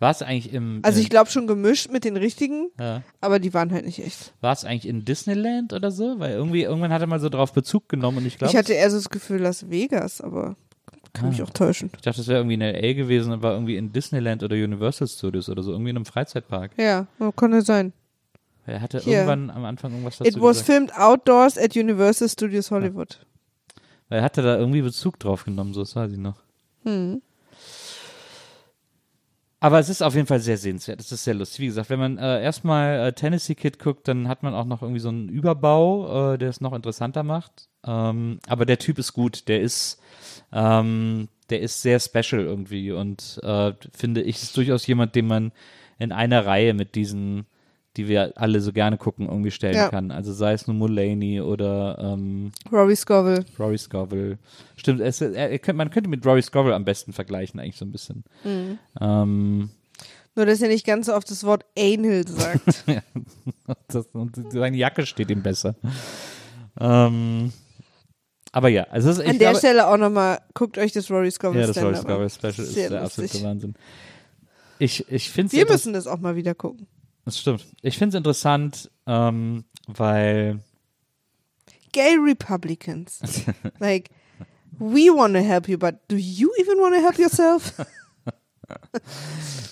[0.00, 3.02] War es eigentlich im, Also äh, ich glaube schon gemischt mit den richtigen, ja.
[3.20, 4.32] aber die waren halt nicht echt.
[4.40, 6.20] war es eigentlich in Disneyland oder so?
[6.20, 8.74] Weil irgendwie, irgendwann hat er mal so drauf Bezug genommen und ich glaube, ich hatte
[8.74, 10.54] eher so das Gefühl Las Vegas, aber
[11.12, 11.44] kann mich Ah.
[11.44, 11.90] auch täuschen.
[11.94, 12.92] ich dachte, das wäre irgendwie in L.A.
[12.94, 16.72] gewesen und war irgendwie in Disneyland oder Universal Studios oder so, irgendwie in einem Freizeitpark.
[16.78, 17.06] Ja,
[17.36, 17.92] konnte sein.
[18.66, 19.14] Er hatte Hier.
[19.24, 20.66] irgendwann am Anfang irgendwas dazu It was gesagt.
[20.66, 23.18] filmed outdoors at Universal Studios Hollywood.
[24.10, 26.36] Er hatte da irgendwie Bezug drauf genommen, so das weiß ich noch.
[26.84, 27.20] Hm.
[29.60, 31.00] Aber es ist auf jeden Fall sehr sehenswert.
[31.00, 31.60] Es ist sehr lustig.
[31.60, 34.82] Wie gesagt, wenn man äh, erstmal äh, Tennessee Kid guckt, dann hat man auch noch
[34.82, 37.68] irgendwie so einen Überbau, äh, der es noch interessanter macht.
[37.88, 39.48] Ähm, aber der Typ ist gut.
[39.48, 39.98] Der ist,
[40.52, 45.52] ähm, der ist sehr special irgendwie und äh, finde ich ist durchaus jemand, den man
[45.98, 47.46] in einer Reihe mit diesen,
[47.96, 49.88] die wir alle so gerne gucken, irgendwie stellen Ja.
[49.88, 50.10] kann.
[50.10, 53.44] Also sei es nur Mulaney oder ähm, Rory Scovel.
[53.58, 54.38] Rory Scovel.
[54.76, 57.90] Stimmt, es, er, er, man könnte mit Rory Scovel am besten vergleichen, eigentlich so ein
[57.90, 58.24] bisschen.
[59.00, 59.70] Ähm,
[60.36, 62.84] Nur, dass er nicht ganz so oft das Wort Anal sagt.
[63.88, 65.74] das, und seine Jacke steht ihm besser.
[66.78, 67.52] Ähm,
[68.52, 71.30] aber ja, also es ist, An der glaube, Stelle auch nochmal, guckt euch das Rory
[71.30, 71.96] Scovel ja, das Rory.
[71.96, 73.24] Scovel Special ist der lustig.
[73.24, 73.74] absolute Wahnsinn.
[74.78, 76.86] Ich, ich finde Wir müssen das auch mal wieder gucken.
[77.24, 77.66] Das stimmt.
[77.82, 80.60] Ich finde es interessant, ähm, weil
[81.92, 83.20] Gay Republicans.
[83.80, 84.10] like,
[84.78, 87.74] we want to help you, but do you even want to help yourself?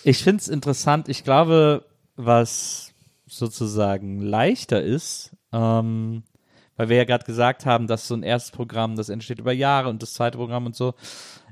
[0.04, 1.08] Ich finde es interessant.
[1.08, 1.84] Ich glaube,
[2.14, 2.94] was
[3.26, 6.22] sozusagen leichter ist, ähm,
[6.76, 9.88] weil wir ja gerade gesagt haben, dass so ein erstes Programm, das entsteht über Jahre
[9.88, 10.94] und das zweite Programm und so.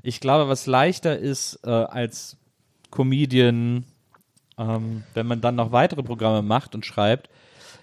[0.03, 2.37] Ich glaube, was leichter ist äh, als
[2.91, 3.83] Comedian,
[4.57, 7.29] ähm, wenn man dann noch weitere Programme macht und schreibt,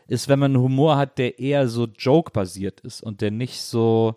[0.08, 4.16] ist, wenn man einen Humor hat, der eher so Joke-basiert ist und der nicht so,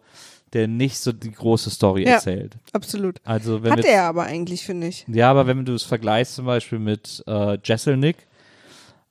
[0.53, 2.13] der nicht so die große Story Ja.
[2.13, 2.57] erzählt.
[2.73, 3.19] Absolut.
[3.23, 5.05] Also wenn Hat wir er aber eigentlich, finde ich.
[5.07, 8.27] ja, aber wenn du es vergleichst zum Beispiel mit äh, Jesselnick,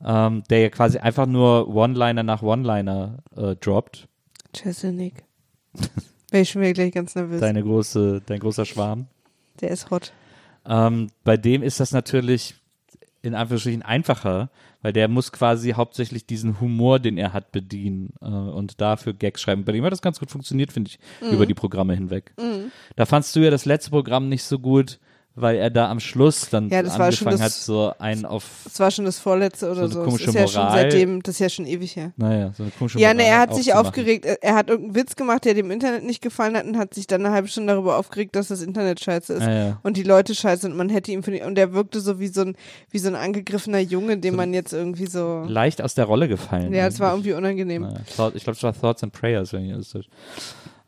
[0.05, 4.09] ähm, der ja quasi einfach nur One-Liner nach One-Liner äh, droppt,
[4.57, 5.25] Cheselnik.
[6.31, 7.41] Wäre ich schon wieder gleich ganz nervös.
[7.41, 9.07] deine große, dein großer Schwarm.
[9.61, 10.13] Der ist hot.
[10.67, 12.55] Ähm, bei dem ist das natürlich
[13.23, 14.51] in Anführungsstrichen einfacher,
[14.83, 19.41] weil der muss quasi hauptsächlich diesen Humor, den er hat, bedienen äh, und dafür Gags
[19.41, 19.65] schreiben.
[19.65, 21.35] Bei dem hat das ganz gut funktioniert, finde ich, Mhm.
[21.35, 22.35] über die Programme hinweg.
[22.97, 24.99] Da fandst du ja das letzte Programm nicht so gut,
[25.37, 28.25] weil er da am Schluss dann Ja, das war schon angefangen hat, das- so einen
[28.25, 30.17] auf, Das war schon das vorletzte oder So eine so.
[30.19, 30.79] Das ist ja schon Moral.
[30.91, 32.13] seitdem, das ist ja schon ewig her.
[32.17, 35.17] naja, so eine komische Ja, ne, er Moral hat sich aufgeregt, er- hat irgendeinen Witz
[35.17, 37.99] gemacht, der dem Internet nicht gefallen hat und hat sich dann eine halbe Stunde darüber
[37.99, 39.43] aufgeregt, dass das Internet scheiße ist.
[39.43, 39.81] Ja, ja.
[39.83, 42.29] Und die Leute scheiße und man hätte ihm für die, und er wirkte so wie
[42.29, 42.57] so ein,
[42.91, 46.29] wie so ein angegriffener Junge, dem So man jetzt irgendwie so, leicht aus der Rolle
[46.29, 46.73] gefallen.
[46.73, 47.83] ja, es war irgendwie unangenehm.
[47.83, 50.05] Naja, ich glaube, es war Thoughts and Prayers, wenn ich das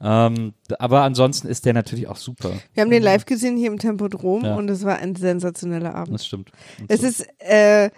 [0.00, 2.50] Ähm, aber ansonsten ist der natürlich auch super.
[2.74, 4.56] Wir haben den live gesehen hier im Tempodrom Ja.
[4.56, 6.14] und es war ein sensationeller Abend.
[6.14, 6.50] Das stimmt.
[6.78, 7.06] Und Es so.
[7.06, 7.90] ist äh,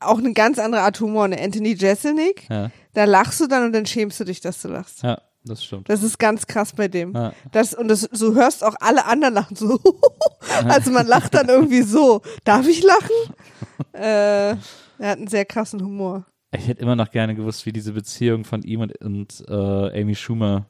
[0.00, 1.28] auch eine ganz andere Art Humor.
[1.28, 1.40] Ne?
[1.40, 5.02] Anthony Jeselnik, Ja, da lachst du dann und dann schämst du dich, dass du lachst.
[5.02, 5.88] ja, das stimmt.
[5.88, 7.12] Das ist ganz krass bei dem.
[7.14, 7.32] Ja.
[7.50, 9.80] Das, und das, so hörst auch alle anderen lachen so.
[10.68, 12.22] also man lacht dann irgendwie so.
[12.44, 13.34] Darf ich lachen?
[13.94, 14.56] äh, er
[15.00, 16.24] hat einen sehr krassen Humor.
[16.54, 20.14] Ich hätte immer noch gerne gewusst, wie diese Beziehung von ihm und, und äh, Amy
[20.14, 20.66] Schumer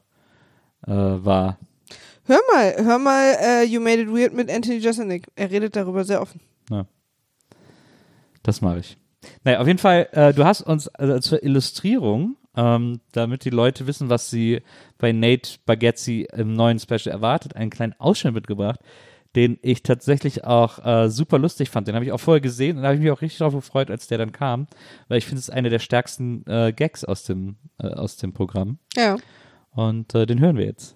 [0.87, 1.57] äh, war.
[2.25, 5.27] Hör mal, hör mal äh, You Made It Weird mit Anthony Jeselnik.
[5.35, 6.39] Er redet darüber sehr offen.
[8.43, 8.97] Das mache ich.
[9.43, 13.87] Naja, auf jeden Fall, äh, du hast uns also zur Illustrierung, ähm, damit die Leute
[13.87, 14.61] wissen, was sie
[14.97, 18.81] bei Nate Bagazzi im neuen Special erwartet, einen kleinen Ausschnitt mitgebracht,
[19.35, 21.87] den ich tatsächlich auch äh, super lustig fand.
[21.87, 23.89] Den habe ich auch vorher gesehen und da habe ich mich auch richtig darauf gefreut,
[23.89, 24.67] als der dann kam,
[25.07, 28.33] weil ich finde, es ist einer der stärksten äh, Gags aus dem, äh, aus dem
[28.33, 28.77] Programm.
[28.95, 29.15] Ja.
[29.75, 30.95] Und äh, den hören wir jetzt.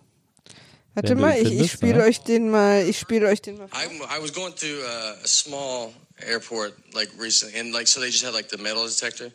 [0.94, 2.06] Warte Wenn mal, ich, ich findest, spiele ja.
[2.06, 3.68] euch den mal, ich spiele euch den mal.
[3.68, 5.94] I, I was going through uh, a small
[6.26, 9.32] airport like recently, and like so they just had like the metal detector,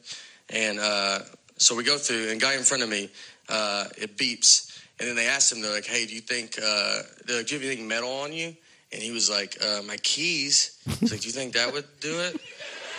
[0.50, 1.20] and uh,
[1.58, 3.08] so we go through, and guy in front of me,
[3.48, 7.02] uh, it beeps, and then they asked him, they're like, "Hey, do you think uh,
[7.26, 8.56] they're like, do you have anything metal on you?"
[8.92, 12.18] And he was like, uh, "My keys." He's like, "Do you think that would do
[12.20, 12.40] it?"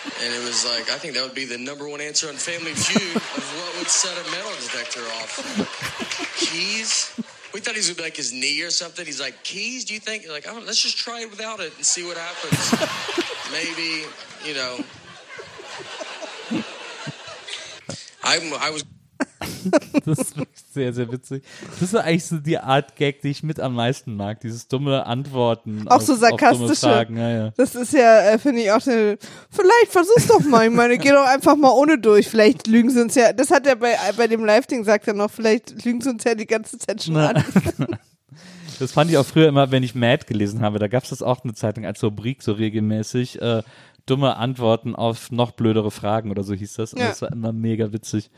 [0.04, 2.72] And it was like, I think that would be the number one answer on Family
[2.72, 5.36] Feud of what would set a metal detector off.
[6.36, 7.14] Keys?
[7.52, 9.06] We thought he was gonna be like his knee or something.
[9.06, 9.84] He's like, keys?
[9.84, 10.28] Do you think?
[10.28, 12.74] Like, I don't, let's just try it without it and see what happens.
[13.52, 14.04] Maybe,
[14.44, 14.78] you know.
[18.22, 18.84] I, I was
[20.04, 21.42] Das ist wirklich sehr, sehr witzig.
[21.70, 24.40] Das ist eigentlich so die Art Gag, die ich mit am meisten mag.
[24.40, 25.86] Dieses dumme Antworten.
[25.88, 26.88] Auch auf, so sarkastische.
[26.88, 27.16] Fragen.
[27.16, 27.50] Ja, ja.
[27.56, 29.18] Das ist ja, äh, finde ich auch eine,
[29.50, 30.66] vielleicht versuch's doch mal.
[30.66, 32.28] Ich meine, geh doch einfach mal ohne durch.
[32.28, 35.30] Vielleicht lügen sie uns ja, das hat er bei, bei dem Live-Ding sagt er noch,
[35.30, 37.30] vielleicht lügen sie uns ja die ganze Zeit schon Na.
[37.30, 37.44] an.
[38.80, 40.80] Das fand ich auch früher immer, wenn ich Mad gelesen habe.
[40.80, 43.40] Da gab es das auch eine Zeitung als Rubrik so regelmäßig.
[43.40, 43.62] Äh,
[44.06, 46.92] dumme Antworten auf noch blödere Fragen oder so hieß das.
[46.92, 47.08] Und Ja.
[47.08, 48.30] das war immer mega witzig.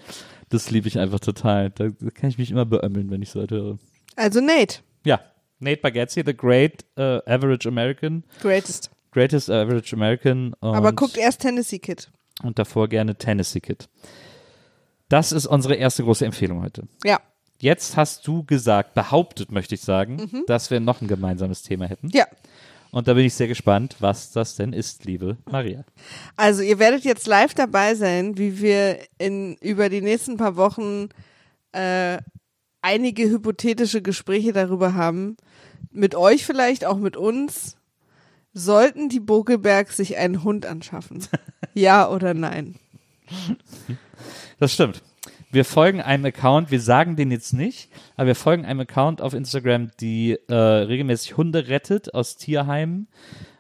[0.49, 1.71] Das liebe ich einfach total.
[1.71, 3.79] Da, da kann ich mich immer beömmeln, wenn ich so höre.
[4.15, 5.21] Also Nate, Ja,
[5.59, 8.25] Nate Bargatze, The Great äh, Average American.
[8.41, 8.91] greatest.
[9.13, 10.55] Greatest Average American.
[10.61, 12.11] Aber guckt erst Tennessee Kid.
[12.43, 13.89] und davor gerne Tennessee Kid.
[15.09, 16.83] Das ist unsere erste große Empfehlung heute.
[17.05, 17.21] Ja.
[17.59, 22.11] Jetzt hast du gesagt, behauptet möchte ich sagen, dass wir noch ein gemeinsames Thema hätten.
[22.13, 22.27] Ja.
[22.91, 25.85] Und da bin ich sehr gespannt, was das denn ist, liebe Maria.
[26.37, 31.09] Also ihr werdet jetzt live dabei sein, wie wir in über die nächsten paar Wochen
[31.73, 32.19] äh,
[32.83, 35.37] einige hypothetische Gespräche darüber haben.
[35.91, 37.77] Mit euch vielleicht, auch mit uns.
[38.53, 41.27] Sollten die Bokelberg sich einen Hund anschaffen?
[41.75, 42.77] ja oder nein?
[44.59, 45.03] Das stimmt.
[45.57, 49.33] Wir folgen einem Account, wir sagen den jetzt nicht, aber wir folgen einem Account auf
[49.33, 53.09] Instagram, die äh, regelmäßig Hunde rettet aus Tierheimen.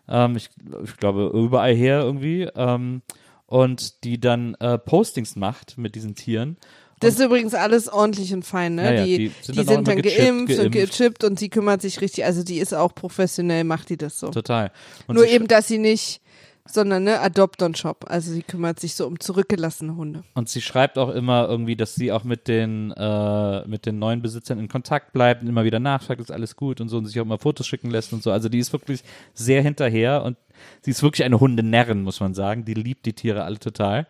[0.06, 0.50] Ähm, ich,
[0.84, 2.50] ich glaube, überall her irgendwie.
[2.54, 3.00] Ähm,
[3.46, 6.58] und die dann äh, Postings macht mit diesen Tieren.
[7.00, 8.84] Das ist übrigens alles ordentlich und fein, ne?
[8.84, 10.98] Ja, ja, die, die die sind sind, dann auch dann gechippt, geimpft, und geimpft.
[10.98, 14.30] gechippt und sie kümmert sich richtig, also die ist auch professionell, macht die das so.
[14.30, 14.70] Total.
[15.06, 16.20] Und Nur eben, dass sie nicht,
[16.66, 18.04] sondern ne, Adopt on Shop.
[18.08, 20.22] Also sie kümmert sich so um zurückgelassene Hunde.
[20.34, 24.22] Und sie schreibt auch immer irgendwie, dass sie auch mit den, äh, mit den neuen
[24.22, 27.18] Besitzern in Kontakt bleibt und immer wieder nachfragt, ist alles gut und so und sich
[27.20, 28.30] auch immer Fotos schicken lässt und so.
[28.30, 29.02] Also die ist wirklich
[29.34, 30.36] sehr hinterher und
[30.82, 32.64] sie ist wirklich eine Hundenärrin, muss man sagen.
[32.64, 34.06] Die liebt die Tiere alle total.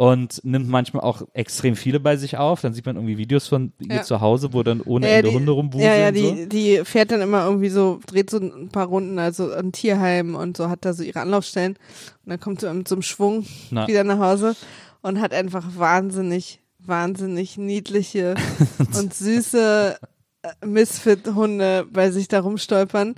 [0.00, 2.62] Und nimmt manchmal auch extrem viele bei sich auf.
[2.62, 4.02] Dann sieht man irgendwie Videos von ihr Ja.
[4.02, 5.84] zu Hause, wo dann ohne Ja, Ende die- Hunde rumwuseln.
[5.90, 6.34] Ja, ja, und so.
[6.34, 10.34] die, die fährt dann immer irgendwie so, dreht so ein paar Runden, also an Tierheim
[10.36, 11.72] und so, hat da so ihre Anlaufstellen.
[12.24, 13.86] Und dann kommt sie mit so einem Schwung Na.
[13.88, 14.56] wieder nach Hause
[15.02, 18.36] und hat einfach wahnsinnig, wahnsinnig niedliche
[18.98, 19.98] und süße
[20.42, 23.16] äh, Misfit-Hunde bei sich da rumstolpern.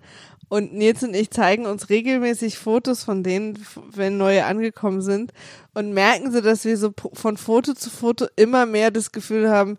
[0.52, 3.58] Und Nils und ich zeigen uns regelmäßig Fotos von denen,
[3.90, 5.32] wenn neue angekommen sind.
[5.72, 9.78] Und merken sie, dass wir so von Foto zu Foto immer mehr das Gefühl haben,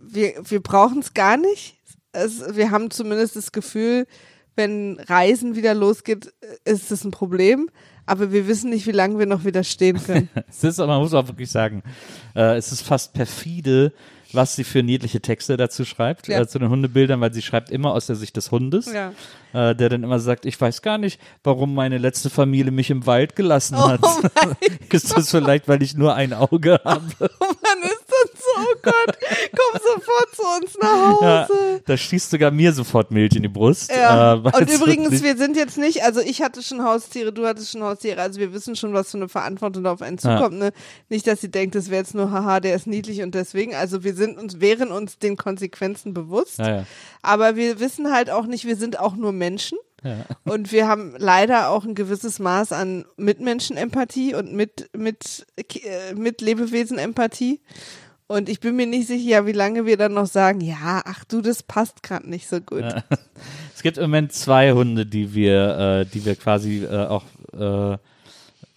[0.00, 1.80] wir, wir brauchen es gar nicht.
[2.12, 4.06] Es, wir haben zumindest das Gefühl,
[4.54, 6.32] wenn Reisen wieder losgeht,
[6.64, 7.68] ist es ein Problem.
[8.06, 10.28] Aber wir wissen nicht, wie lange wir noch widerstehen können.
[10.48, 11.82] Es ist, man muss auch wirklich sagen,
[12.36, 13.92] äh, es ist fast perfide,
[14.32, 16.40] was sie für niedliche Texte dazu schreibt, Ja.
[16.40, 19.12] äh, zu den Hundebildern, weil sie schreibt immer aus der Sicht des Hundes, Ja.
[19.52, 23.06] äh, der dann immer sagt, ich weiß gar nicht, warum meine letzte Familie mich im
[23.06, 24.00] Wald gelassen Oh hat.
[24.92, 27.02] ist das vielleicht, weil ich nur ein Auge habe?
[27.20, 27.28] Mann,
[27.82, 27.95] das so
[28.58, 29.18] oh Gott,
[29.50, 31.82] komm sofort zu uns nach Ja, Hause.
[31.84, 33.90] da schießt sogar mir sofort Milch in die Brust.
[33.90, 34.34] Ja.
[34.34, 37.70] äh, Und es übrigens, wir sind jetzt nicht, also ich hatte schon Haustiere, du hattest
[37.72, 40.36] schon Haustiere, also wir wissen schon, was für eine Verantwortung da auf einen Ja.
[40.38, 40.58] zukommt.
[40.58, 40.72] Ne?
[41.08, 44.04] Nicht, dass sie denkt, das wäre jetzt nur, haha, der ist niedlich und deswegen, also
[44.04, 46.86] wir sind uns, wären uns den Konsequenzen bewusst, ja, ja.
[47.22, 49.78] aber wir wissen halt auch nicht, wir sind auch nur Menschen.
[50.04, 50.24] Ja.
[50.44, 56.42] Und wir haben leider auch ein gewisses Maß an Mitmenschenempathie und mit, mit, äh, mit
[56.42, 57.60] Lebewesen-Empathie.
[58.28, 61.40] Und ich bin mir nicht sicher, wie lange wir dann noch sagen, ja, ach du,
[61.40, 62.82] das passt gerade nicht so gut.
[62.82, 63.04] Ja.
[63.74, 67.98] Es gibt im Moment zwei Hunde, die wir, äh, die wir quasi äh, auch äh,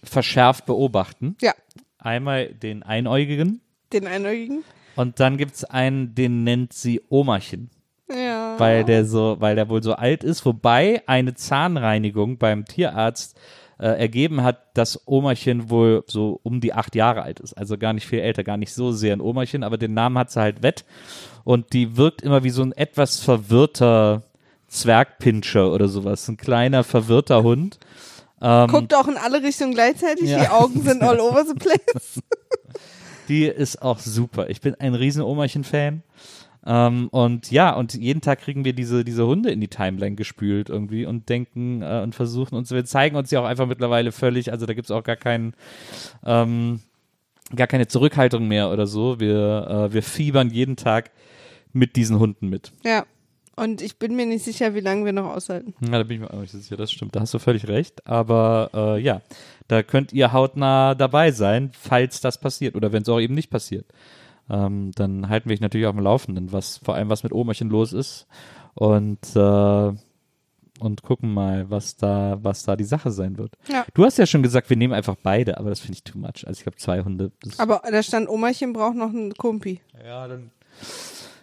[0.04, 1.38] verschärft beobachten.
[1.42, 1.54] Ja,
[1.98, 3.62] Einmal den Einäugigen
[3.94, 4.64] den Einäugigen.
[4.98, 7.70] und dann gibt es einen, den nennt sie Omerchen.
[8.12, 8.60] Ja.
[8.60, 13.40] weil der so, weil der wohl so alt ist, wobei eine Zahnreinigung beim Tierarzt
[13.80, 17.54] äh, ergeben hat, dass Omerchen wohl so um die acht Jahre alt ist.
[17.54, 20.32] Also gar nicht viel älter, gar nicht so sehr ein Omerchen, aber den Namen hat
[20.32, 20.84] sie halt wett.
[21.46, 24.24] Und die wirkt immer wie so ein etwas verwirrter
[24.68, 26.28] Zwergpinscher oder sowas.
[26.28, 27.80] Ein kleiner, verwirrter Hund.
[28.42, 30.40] Ähm, Guckt auch in alle Richtungen gleichzeitig, Ja.
[30.42, 32.22] die Augen sind all over the place.
[33.28, 34.50] Die ist auch super.
[34.50, 36.02] Ich bin ein riesen Omerchen-Fan.
[36.66, 40.70] Ähm, und ja, und jeden Tag kriegen wir diese, diese Hunde in die Timeline gespült
[40.70, 44.52] irgendwie und denken äh, und versuchen uns, wir zeigen uns ja auch einfach mittlerweile völlig,
[44.52, 45.54] also da gibt es auch gar keinen,
[46.26, 46.82] ähm,
[47.56, 49.20] gar keine Zurückhaltung mehr oder so.
[49.20, 51.12] Wir, äh, wir fiebern jeden Tag
[51.72, 52.72] mit diesen Hunden mit.
[52.84, 53.06] Ja.
[53.56, 55.74] Und ich bin mir nicht sicher, wie lange wir noch aushalten.
[55.82, 57.14] Ja, da bin ich mir auch nicht sicher, das stimmt.
[57.14, 58.08] Da hast du völlig recht.
[58.08, 59.22] Aber äh, ja,
[59.68, 63.50] da könnt ihr hautnah dabei sein, falls das passiert oder wenn es auch eben nicht
[63.50, 63.86] passiert.
[64.50, 67.70] Ähm, dann halten wir euch natürlich auf dem Laufenden, was vor allem was mit Omerchen
[67.70, 68.28] los ist
[68.74, 69.92] und äh,
[70.82, 73.58] und gucken mal, was da was da die Sache sein wird.
[73.70, 73.86] Ja.
[73.94, 76.48] Du hast ja schon gesagt, wir nehmen einfach beide, aber das finde ich too much.
[76.48, 77.32] Also ich glaube zwei Hunde.
[77.42, 79.82] Das Aber da stand, Omerchen braucht noch einen Kumpi.
[80.04, 80.52] ja, dann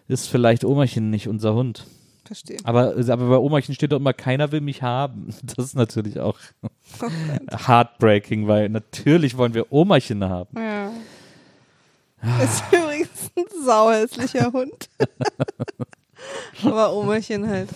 [0.09, 1.87] ist vielleicht Omerchen nicht unser Hund.
[2.25, 2.59] Verstehe.
[2.65, 5.29] Aber, aber bei Omerchen steht doch immer, keiner will mich haben.
[5.57, 6.39] Das ist natürlich auch
[7.51, 10.59] heartbreaking, weil natürlich wollen wir Omerchen haben.
[10.59, 10.91] Ja.
[12.43, 14.89] Ist übrigens ein sauhässlicher Hund.
[16.65, 17.69] Aber Omerchen halt.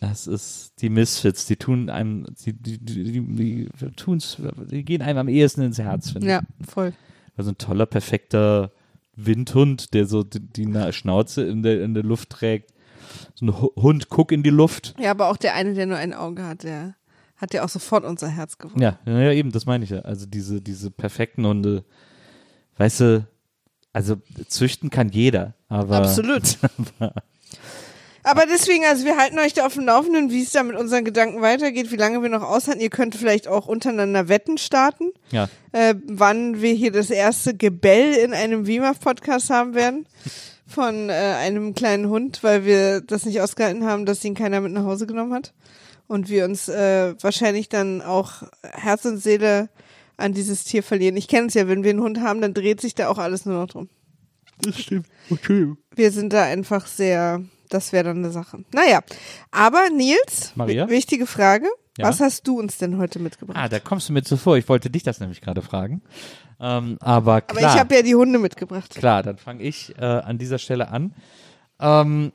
[0.00, 4.38] Das ist die Misfits, die tun einem, die, die, die, die, tun's,
[4.70, 6.30] die gehen einem am ehesten ins Herz, finde ich.
[6.30, 6.94] Ja, voll.
[7.36, 8.70] Also ein toller, perfekter
[9.16, 12.72] Windhund, der so die, die Na- Schnauze in der, in der Luft trägt.
[13.34, 14.94] So ein Hu- Hund, guck in die Luft.
[14.98, 16.94] Ja, aber auch der eine, der nur ein Auge hat, der
[17.36, 18.80] hat ja auch sofort unser Herz gewonnen.
[18.82, 20.00] Ja, ja, ja, eben, das meine ich ja.
[20.00, 21.84] Also diese, diese perfekten Hunde,
[22.80, 23.26] weißt du,
[23.92, 24.16] also
[24.48, 26.58] züchten kann jeder, aber Absolut.
[28.22, 31.06] Aber deswegen, also wir halten euch da auf dem Laufenden, wie es da mit unseren
[31.06, 32.82] Gedanken weitergeht, wie lange wir noch aushalten.
[32.82, 38.12] Ihr könnt vielleicht auch untereinander Wetten starten, ja, äh, wann wir hier das erste Gebell
[38.12, 40.06] in einem WIMAF-Podcast haben werden
[40.66, 44.72] von äh, einem kleinen Hund, weil wir das nicht ausgehalten haben, dass ihn keiner mit
[44.72, 45.54] nach Hause genommen hat.
[46.06, 49.70] Und wir uns äh, wahrscheinlich dann auch Herz und Seele
[50.20, 51.16] an dieses Tier verlieren.
[51.16, 53.46] Ich kenne es ja, wenn wir einen Hund haben, dann dreht sich da auch alles
[53.46, 53.88] nur noch drum.
[54.62, 55.06] das stimmt.
[55.30, 55.72] Okay.
[55.94, 58.64] Wir sind da einfach sehr, das wäre dann eine Sache.
[58.72, 59.00] Naja,
[59.50, 60.86] aber Nils, Maria?
[60.88, 61.66] wi- wichtige Frage.
[61.98, 62.06] Ja?
[62.08, 63.58] Was hast du uns denn heute mitgebracht?
[63.60, 64.56] Ah, da kommst du mir zuvor.
[64.56, 66.02] Ich wollte dich das nämlich gerade fragen.
[66.60, 68.94] Ähm, aber aber klar, ich habe ja die Hunde mitgebracht.
[68.94, 71.14] klar, dann fange ich äh, an dieser Stelle an.
[71.80, 72.32] Ähm,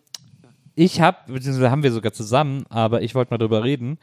[0.76, 3.98] ich habe, beziehungsweise haben wir sogar zusammen, aber ich wollte mal drüber reden.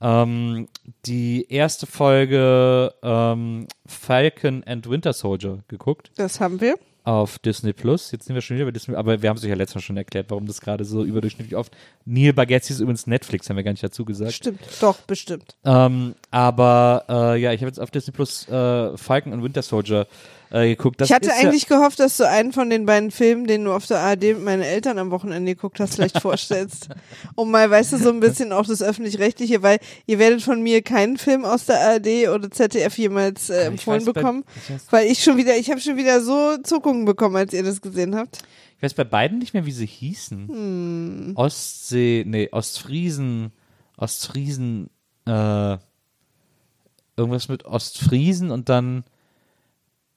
[0.00, 0.68] Ähm,
[1.06, 6.74] die erste Folge ähm, Falcon and Winter Soldier geguckt Das haben wir.
[7.04, 8.10] auf Disney Plus.
[8.12, 9.80] Jetzt sind wir schon wieder bei Disney, aber wir haben es euch ja letztes Mal
[9.82, 11.74] schon erklärt, warum das gerade so überdurchschnittlich oft.
[12.04, 14.32] Neil Bagazzi ist übrigens Netflix, haben wir gar nicht dazu gesagt.
[14.32, 15.56] Stimmt, doch, bestimmt.
[15.64, 20.02] Ähm, aber äh, ja, ich habe jetzt auf Disney Plus äh, Falcon und Winter Soldier
[20.02, 20.06] äh,
[20.62, 21.00] geguckt.
[21.00, 23.86] Das ich hatte eigentlich gehofft, dass du einen von den beiden Filmen, den du auf
[23.86, 26.88] der ARD mit meinen Eltern am Wochenende geguckt hast, vielleicht vorstellst.
[27.34, 30.82] Um mal, weißt du, so ein bisschen auch das Öffentlich-Rechtliche, weil ihr werdet von mir
[30.82, 34.44] keinen Film aus der ARD oder ZDF jemals äh, Ja, ich empfohlen weiß, bei- bekommen.
[34.68, 37.62] ich weiß- Weil ich schon wieder, ich habe schon wieder so Zuckungen bekommen, als ihr
[37.62, 38.38] das gesehen habt.
[38.38, 38.44] ja,
[38.78, 40.48] ich weiß bei beiden nicht mehr, wie sie hießen.
[40.48, 41.32] Hm.
[41.36, 43.52] Ostsee, nee, Ostfriesen,
[43.96, 44.90] Ostfriesen,
[45.26, 45.78] äh,
[47.16, 49.04] irgendwas mit Ostfriesen und dann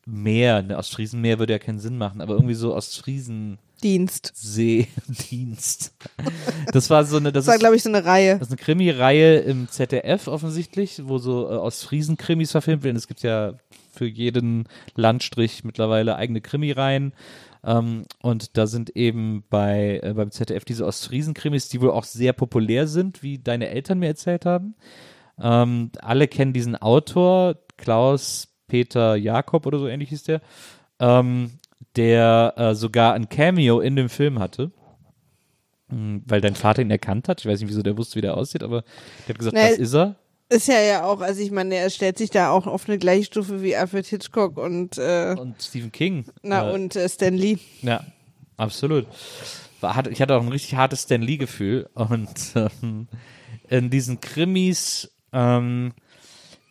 [0.08, 0.64] Meer.
[0.64, 3.60] Ne, Ostfriesenmeer würde ja keinen Sinn machen, aber irgendwie so Ostfriesen.
[3.84, 4.32] Dienst.
[4.34, 5.94] Seedienst.
[6.74, 8.40] Das war so eine, das Das war, ist, glaube ich, so eine Reihe.
[8.40, 12.98] Das ist eine Krimi-Reihe im ZDF offensichtlich, wo so äh, Ostfriesen-Krimis verfilmt werden.
[12.98, 13.54] Es gibt ja
[13.94, 17.14] für jeden Landstrich mittlerweile eigene Krimireihen.
[17.64, 22.34] Ähm, und da sind eben bei, äh, beim ZDF diese Ostfriesen-Krimis, die wohl auch sehr
[22.34, 24.76] populär sind, wie deine Eltern mir erzählt haben.
[25.40, 30.42] Ähm, alle kennen diesen Autor, Klaus Peter Jakob oder so ähnlich hieß der.
[31.00, 31.52] Ähm,
[31.96, 34.72] der äh, sogar ein Cameo in dem Film hatte.
[35.90, 37.40] Hm, Weil dein Vater ihn erkannt hat.
[37.42, 38.84] Ich weiß nicht, wieso der wusste, wie der aussieht, aber
[39.28, 39.70] der hat gesagt, Nee.
[39.70, 40.16] das ist er.
[40.50, 43.26] Ist ja ja auch, also ich meine, er stellt sich da auch auf eine gleiche
[43.26, 46.26] Stufe wie Alfred Hitchcock und äh, Und Stephen King.
[46.42, 47.58] na äh, und äh, Stan Lee.
[47.82, 48.06] Ja,
[48.56, 49.06] absolut.
[49.82, 51.90] War, hat, ich hatte auch ein richtig hartes Stan Lee-Gefühl.
[51.96, 53.08] Und ähm,
[53.70, 55.92] in diesen Krimis, ähm,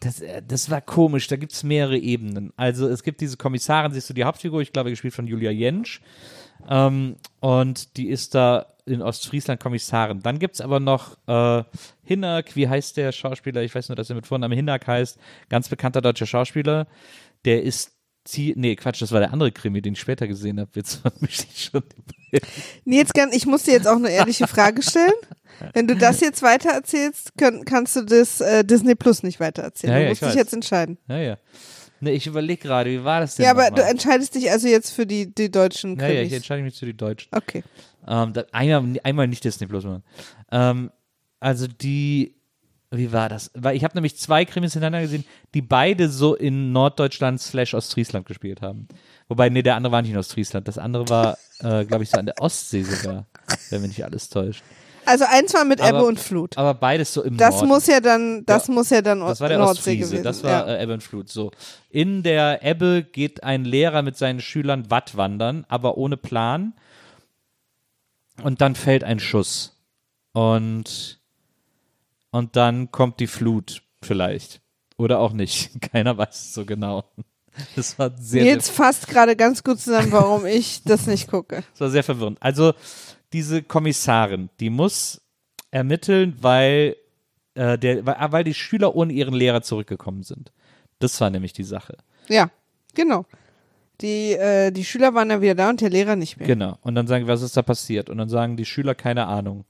[0.07, 2.53] das, äh, das war komisch, da gibt es mehrere Ebenen.
[2.57, 6.01] Also es gibt diese Kommissarin, siehst du die Hauptfigur, ich glaube, gespielt von Julia Jentsch.
[6.69, 10.21] Ähm, und die ist da in Ostfriesland Kommissarin.
[10.23, 11.65] Dann gibt es aber noch äh,
[12.05, 13.63] Hinnack, wie heißt der Schauspieler?
[13.63, 15.19] Ich weiß nur, dass er mit Vornamen Hinnack heißt.
[15.49, 16.87] Ganz bekannter deutscher Schauspieler.
[17.45, 17.96] Der ist,
[18.27, 20.71] zie- nee, Quatsch, das war der andere Krimi, den ich später gesehen habe.
[20.75, 21.83] Jetzt vermische ich schon
[22.33, 22.41] die
[22.85, 25.13] Nils, ich muss dir jetzt auch eine ehrliche Frage stellen.
[25.73, 29.93] Wenn du das jetzt weitererzählst, können, kannst du das äh, Disney Plus nicht weitererzählen.
[29.93, 30.43] Ja, du ja, musst ich dich weiß.
[30.45, 30.99] jetzt entscheiden.
[31.09, 31.39] Ja, ja.
[32.01, 33.45] Ne, ich überlege gerade, wie war das denn?
[33.47, 36.33] Ja, aber du entscheidest dich also jetzt für die, die deutschen Ja, ja, ich Krimis.
[36.35, 37.31] entscheide mich zu die Deutschen.
[37.35, 37.65] okay.
[38.07, 40.03] Ähm, da, einmal, einmal nicht Disney Plus, Mann.
[40.53, 40.91] Ähm,
[41.41, 42.35] also die,
[42.91, 43.51] wie war das?
[43.55, 48.27] Weil ich habe nämlich zwei Krimis hintereinander gesehen, die beide so in Norddeutschland slash Ostfriesland
[48.27, 48.87] gespielt haben.
[49.29, 50.69] Wobei, nee, der andere war nicht in Ostfriesland.
[50.69, 53.27] Das andere war, äh, glaube ich, so an der Ostsee sogar,
[53.71, 54.63] wenn mich nicht alles täuscht.
[55.05, 56.57] Also eins war mit Aber- Ebbe und Flut.
[56.59, 57.69] Aber beides so im Das Norden.
[57.69, 58.75] muss ja dann, das Ja.
[58.75, 60.25] muss ja dann Das war der Nordsee Ostfriese, gewesen.
[60.25, 60.75] das war ja.
[60.77, 61.29] äh, Ebbe und Flut.
[61.29, 61.53] So.
[61.91, 66.75] In der Ebbe geht ein Lehrer mit seinen Schülern Watt wandern, aber ohne Plan.
[68.43, 69.77] Und dann fällt ein Schuss.
[70.33, 71.21] Und,
[72.31, 74.61] und dann kommt die Flut vielleicht.
[74.97, 75.81] Oder auch nicht.
[75.93, 77.05] Keiner weiß es so genau.
[77.75, 81.63] Das war sehr, sehr, fasst gerade ganz gut zusammen, warum ich das nicht gucke.
[81.73, 82.37] das war sehr verwirrend.
[82.41, 82.75] Also,
[83.33, 85.23] diese Kommissarin, die muss
[85.71, 86.97] ermitteln, weil,
[87.55, 90.53] äh, der, weil, weil die Schüler ohne ihren Lehrer zurückgekommen sind.
[90.99, 91.97] Das war nämlich die Sache.
[92.29, 92.51] Ja,
[92.95, 93.27] genau.
[94.01, 96.47] Die, äh, die Schüler waren dann wieder da und der Lehrer nicht mehr.
[96.47, 96.79] Genau.
[96.83, 98.11] Und dann sagen, wir, was ist da passiert?
[98.11, 99.65] Und dann sagen die Schüler, keine Ahnung.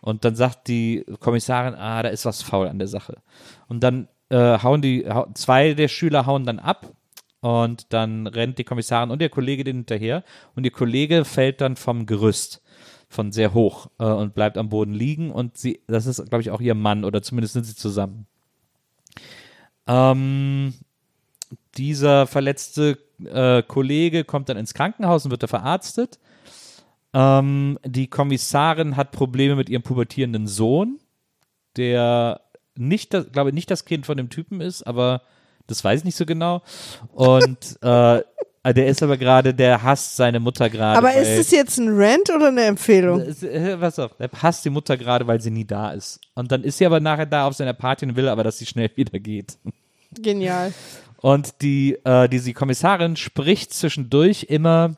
[0.00, 3.18] Und dann sagt die Kommissarin, ah, da ist was faul an der Sache.
[3.68, 6.92] Und dann äh, hauen die, zwei der Schüler hauen dann ab.
[7.40, 10.24] Und dann rennt die Kommissarin und der Kollege den hinterher.
[10.54, 12.62] Und ihr Kollege fällt dann vom Gerüst
[13.08, 15.30] von sehr hoch äh, und bleibt am Boden liegen.
[15.30, 18.26] Und sie, das ist, glaube ich, auch ihr Mann oder zumindest sind sie zusammen.
[19.86, 20.74] Ähm,
[21.76, 26.18] dieser verletzte äh, Kollege kommt dann ins Krankenhaus und wird da verarztet.
[27.12, 30.98] Ähm, die Kommissarin hat Probleme mit ihrem pubertierenden Sohn,
[31.76, 32.40] der
[32.76, 35.22] nicht, das, glaube nicht das Kind von dem Typen ist, aber
[35.66, 36.62] das weiß ich nicht so genau.
[37.12, 38.22] Und äh,
[38.74, 40.98] der ist aber gerade, der hasst seine Mutter gerade.
[40.98, 43.20] Aber ist es jetzt ein Rant oder eine Empfehlung?
[43.20, 46.20] es- äh, Pass auf, er hasst die Mutter gerade, weil sie nie da ist.
[46.34, 48.66] Und dann ist sie aber nachher da auf seiner Party und will aber, dass sie
[48.66, 49.58] schnell wieder geht.
[50.12, 50.72] Genial.
[51.22, 54.96] Und die, äh, diese Kommissarin spricht zwischendurch immer,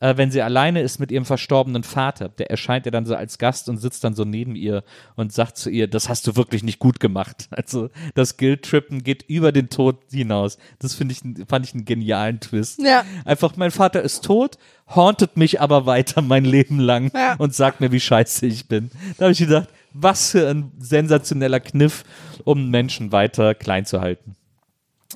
[0.00, 2.28] äh, wenn sie alleine ist mit ihrem verstorbenen Vater.
[2.30, 4.82] Der erscheint ihr dann so als Gast und sitzt dann so neben ihr
[5.14, 7.48] und sagt zu ihr, das hast du wirklich nicht gut gemacht.
[7.60, 10.56] Also das Guilt-Trippen geht über den Tod hinaus.
[10.78, 12.80] Das finde ich, fand ich einen genialen Twist.
[12.82, 13.04] Ja.
[13.26, 14.56] Einfach, mein Vater ist tot,
[14.88, 17.34] hauntet mich aber weiter mein Leben lang Ja.
[17.36, 18.90] und sagt mir, wie scheiße ich bin.
[19.18, 22.04] Da habe ich gedacht, was für ein sensationeller Kniff,
[22.44, 24.36] um Menschen weiter klein zu halten.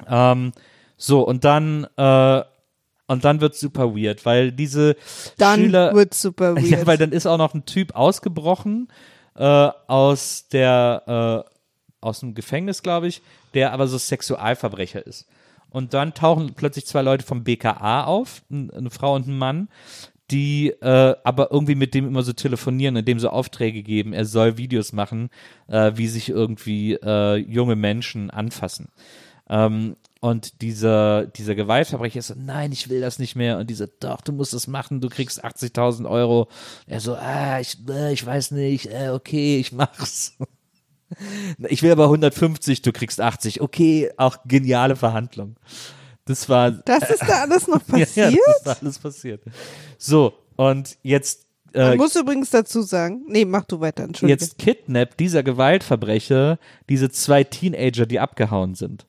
[0.08, 0.52] Ähm,
[0.96, 2.42] so, und dann, äh,
[3.06, 4.96] und dann wird super weird, weil diese
[5.38, 5.94] Dann Schüler.
[5.94, 6.66] wird super weird.
[6.70, 8.88] Ja, weil dann ist auch noch ein Typ ausgebrochen
[9.36, 9.44] äh,
[9.86, 11.50] aus der, äh,
[12.00, 15.26] aus dem Gefängnis, glaube ich, der aber so Sexualverbrecher ist.
[15.70, 19.68] Und dann tauchen plötzlich zwei Leute vom BKA auf, eine Frau und ein Mann,
[20.30, 24.24] die äh, aber irgendwie mit dem immer so telefonieren und dem so Aufträge geben, er
[24.24, 25.30] soll Videos machen,
[25.66, 28.88] äh, wie sich irgendwie äh, junge Menschen anfassen.
[29.48, 33.58] Ähm, und dieser, dieser Gewaltverbrecher ist so, nein, ich will das nicht mehr.
[33.58, 36.48] Und dieser, doch, du musst das machen, du kriegst 80.000 Euro.
[36.86, 40.32] Er so, ah, ich, äh, ich weiß nicht, äh, okay, ich mach's.
[41.68, 43.60] Ich will aber 150, du kriegst 80.
[43.60, 45.56] Okay, auch geniale Verhandlung.
[46.24, 48.32] Das war, das ist da alles noch ja, passiert?
[48.32, 49.42] ja, das ist da alles passiert.
[49.98, 54.40] So, und jetzt, äh, Man muss übrigens dazu sagen, nee, mach du weiter, Entschuldigung.
[54.40, 56.58] jetzt kidnappt dieser Gewaltverbrecher
[56.88, 59.06] diese zwei Teenager, die abgehauen sind.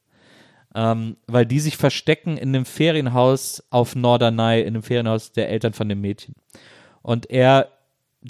[0.75, 5.73] Ähm, weil die sich verstecken in einem Ferienhaus auf Norderney, in einem Ferienhaus der Eltern
[5.73, 6.35] von dem Mädchen.
[7.01, 7.69] Und er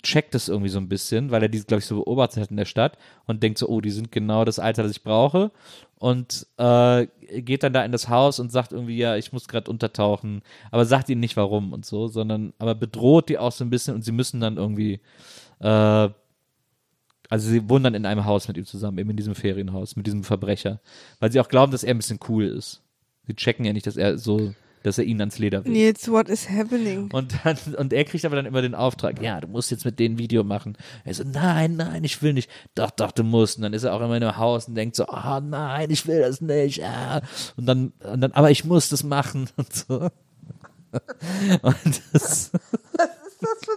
[0.02, 2.58] checkt es irgendwie so ein bisschen, weil er die, glaube ich, so beobachtet hat in
[2.58, 5.52] der Stadt und denkt so, oh, die sind genau das Alter, das ich brauche.
[5.98, 7.08] Und äh,
[7.42, 10.86] geht dann da in das Haus und sagt irgendwie, ja, ich muss gerade untertauchen, aber
[10.86, 14.04] sagt ihnen nicht warum und so, sondern aber bedroht die auch so ein bisschen und
[14.04, 15.00] sie müssen dann irgendwie
[15.60, 16.10] äh,
[17.36, 20.08] also sie wohnen dann in einem Haus mit ihm zusammen, eben in diesem Ferienhaus, mit
[20.08, 20.80] diesem Verbrecher.
[21.20, 22.82] Weil sie auch glauben, dass er ein bisschen cool ist.
[23.28, 25.72] Sie checken ja nicht, dass er so dass er ihn ans Leder will.
[25.72, 27.10] Nils, what is happening?
[27.12, 29.98] Und, dann, und er kriegt aber dann immer den Auftrag, ja, du musst jetzt mit
[29.98, 30.78] denen Video machen.
[31.04, 32.50] Er so, nein, nein, ich will nicht.
[32.76, 33.58] Doch, doch, du musst.
[33.58, 36.08] Und dann ist er auch immer in einem Haus und denkt so, oh nein, ich
[36.08, 36.78] will das nicht.
[36.78, 37.22] Ja.
[37.58, 40.10] Und, dann, und dann, aber ich muss das machen und so.
[41.64, 42.52] Und das,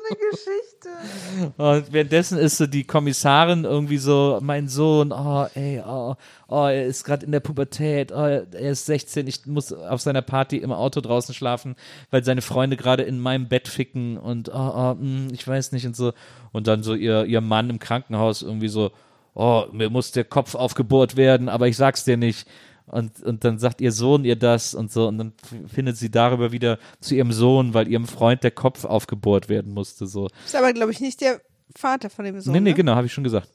[0.09, 1.53] Geschichte?
[1.57, 6.15] Und währenddessen ist so die Kommissarin irgendwie so, mein Sohn, oh, ey, oh,
[6.49, 10.23] oh er ist gerade in der Pubertät, oh, er ist 16, ich muss auf seiner
[10.23, 11.77] Party im Auto draußen schlafen,
[12.11, 15.87] weil seine Freunde gerade in meinem Bett ficken und, oh, oh, mh, ich weiß nicht
[15.87, 16.13] und so.
[16.53, 18.93] Und dann so ihr, ihr Mann im Krankenhaus irgendwie so,
[19.35, 22.47] oh, mir muss der Kopf aufgebohrt werden, aber ich sag's dir nicht.
[22.91, 25.33] Und, und dann sagt ihr Sohn ihr das und so und dann
[25.67, 30.07] findet sie darüber wieder zu ihrem Sohn, weil ihrem Freund der Kopf aufgebohrt werden musste,
[30.07, 30.29] so.
[30.47, 31.41] Ist aber, glaube ich, nicht der
[31.77, 32.53] Vater von dem Sohn.
[32.53, 32.75] nee, nee, ne?
[32.75, 33.49] genau, habe ich schon gesagt.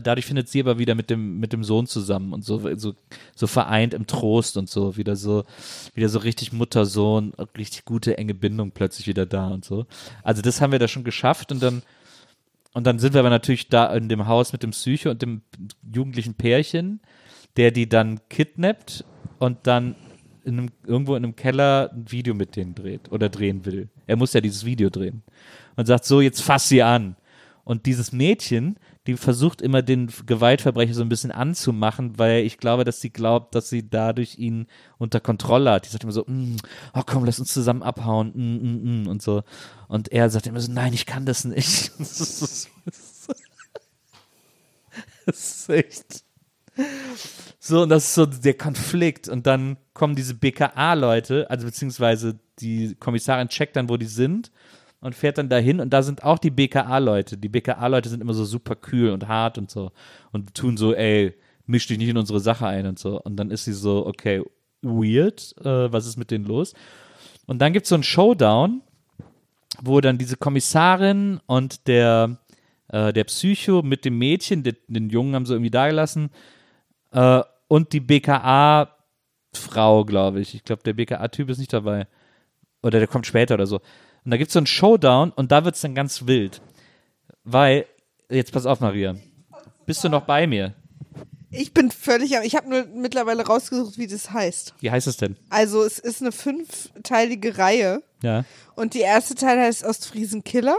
[0.00, 2.94] Dadurch findet sie aber wieder mit dem, mit dem Sohn zusammen und so, so,
[3.34, 5.44] so vereint im Trost und so, wieder so,
[5.94, 9.86] wieder so richtig Mutter-Sohn, richtig gute, enge Bindung plötzlich wieder da und so.
[10.22, 11.82] Also das haben wir da schon geschafft und dann,
[12.72, 15.42] und dann sind wir aber natürlich da in dem Haus mit dem Psycho und dem
[15.92, 17.00] jugendlichen Pärchen,
[17.56, 19.04] der die dann kidnappt
[19.38, 19.96] und dann
[20.44, 23.88] in einem, irgendwo in einem Keller ein Video mit denen dreht oder drehen will.
[24.06, 25.22] Er muss ja dieses Video drehen.
[25.76, 27.16] Und sagt so, jetzt fass sie an.
[27.64, 28.76] Und dieses Mädchen,
[29.06, 33.54] die versucht immer den Gewaltverbrecher so ein bisschen anzumachen, weil ich glaube, dass sie glaubt,
[33.54, 34.66] dass sie dadurch ihn
[34.98, 35.86] unter Kontrolle hat.
[35.86, 36.56] Die sagt immer so, mm,
[36.94, 39.44] oh komm, lass uns zusammen abhauen, mm, mm, mm, und so.
[39.86, 41.92] Und er sagt immer so, nein, ich kann das nicht.
[41.98, 42.68] Das ist,
[45.26, 46.24] das ist echt.
[47.58, 49.28] So, und das ist so der Konflikt.
[49.28, 54.50] Und dann kommen diese BKA-Leute, also beziehungsweise die Kommissarin checkt dann, wo die sind
[55.00, 55.80] und fährt dann dahin.
[55.80, 57.36] Und da sind auch die BKA-Leute.
[57.36, 59.92] Die BKA-Leute sind immer so super kühl und hart und so.
[60.32, 61.34] Und tun so, ey,
[61.66, 63.20] misch dich nicht in unsere Sache ein und so.
[63.20, 64.42] Und dann ist sie so, okay,
[64.82, 66.74] weird, äh, was ist mit denen los?
[67.46, 68.82] Und dann gibt es so einen Showdown,
[69.80, 72.38] wo dann diese Kommissarin und der,
[72.88, 76.30] äh, der Psycho mit dem Mädchen, den, den Jungen haben sie irgendwie dagelassen,
[77.12, 80.54] äh, und die BKA-Frau, glaube ich.
[80.54, 82.06] Ich glaube, der BKA-Typ ist nicht dabei.
[82.82, 83.76] Oder der kommt später oder so.
[84.24, 86.60] Und da gibt es so einen Showdown und da wird es dann ganz wild.
[87.44, 87.86] Weil,
[88.28, 89.16] jetzt pass auf, Maria.
[89.86, 90.74] Bist du noch bei mir?
[91.50, 92.44] Ich bin völlig am.
[92.44, 94.74] Ich habe nur mittlerweile rausgesucht, wie das heißt.
[94.80, 95.36] Wie heißt es denn?
[95.50, 98.02] Also, es ist eine fünfteilige Reihe.
[98.22, 98.44] Ja.
[98.74, 100.78] Und die erste Teil heißt Ostfriesen Killer,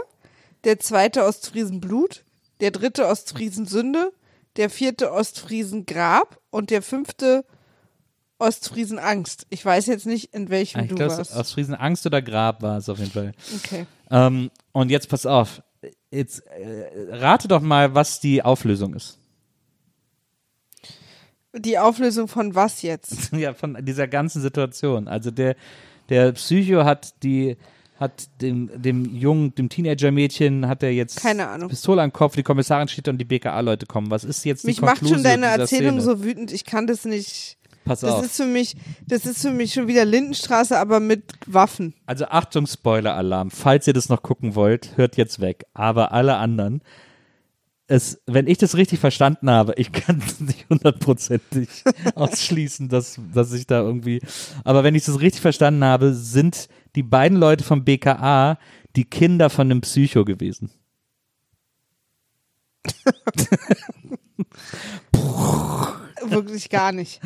[0.64, 2.24] der zweite Ostfriesen Blut,
[2.60, 4.12] der dritte Ostfriesen Sünde,
[4.56, 7.44] der vierte Ostfriesen Grab und der fünfte
[8.38, 9.46] Ostfriesen Angst.
[9.50, 11.34] Ich weiß jetzt nicht, in welchem Ich du glaube, warst.
[11.34, 13.32] aus Friesen Angst oder Grab war es auf jeden Fall.
[13.56, 13.86] Okay.
[14.10, 15.62] Ähm, und jetzt pass auf.
[16.10, 19.18] Jetzt äh, rate doch mal, was die Auflösung ist.
[21.56, 23.32] Die Auflösung von was jetzt?
[23.32, 25.06] ja, von dieser ganzen Situation.
[25.06, 25.54] Also der,
[26.08, 27.56] der Psycho hat die,
[28.04, 31.68] hat dem, dem jungen, dem Teenager-Mädchen hat er jetzt Keine Ahnung.
[31.68, 34.10] Pistole am Kopf, die Kommissarin steht und die BKA-Leute kommen.
[34.10, 36.18] Was ist jetzt die Mich macht schon Konklusion deine Erzählung Szene?
[36.18, 37.56] so wütend, ich kann das nicht.
[37.84, 38.24] Pass Das auf.
[38.24, 38.76] ist für mich,
[39.06, 41.92] das ist für mich schon wieder Lindenstraße, aber mit Waffen.
[42.06, 43.50] Also Achtung, Spoiler-Alarm.
[43.50, 45.64] Falls ihr das noch gucken wollt, hört jetzt weg.
[45.74, 46.80] Aber alle anderen,
[47.86, 51.68] es, wenn ich das richtig verstanden habe, ich kann es nicht hundertprozentig
[52.14, 54.20] ausschließen, dass, dass ich da irgendwie,
[54.64, 58.58] aber wenn ich das richtig verstanden habe, sind die beiden Leute vom BKA
[58.96, 60.70] die Kinder von einem Psycho gewesen.
[66.26, 67.20] Wirklich gar nicht.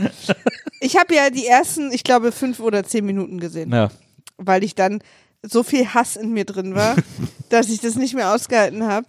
[0.81, 3.91] Ich habe ja die ersten, ich glaube, fünf oder zehn Minuten gesehen, Ja.
[4.39, 5.01] weil ich dann
[5.43, 6.97] so viel Hass in mir drin war,
[7.49, 9.07] dass ich das nicht mehr ausgehalten habe.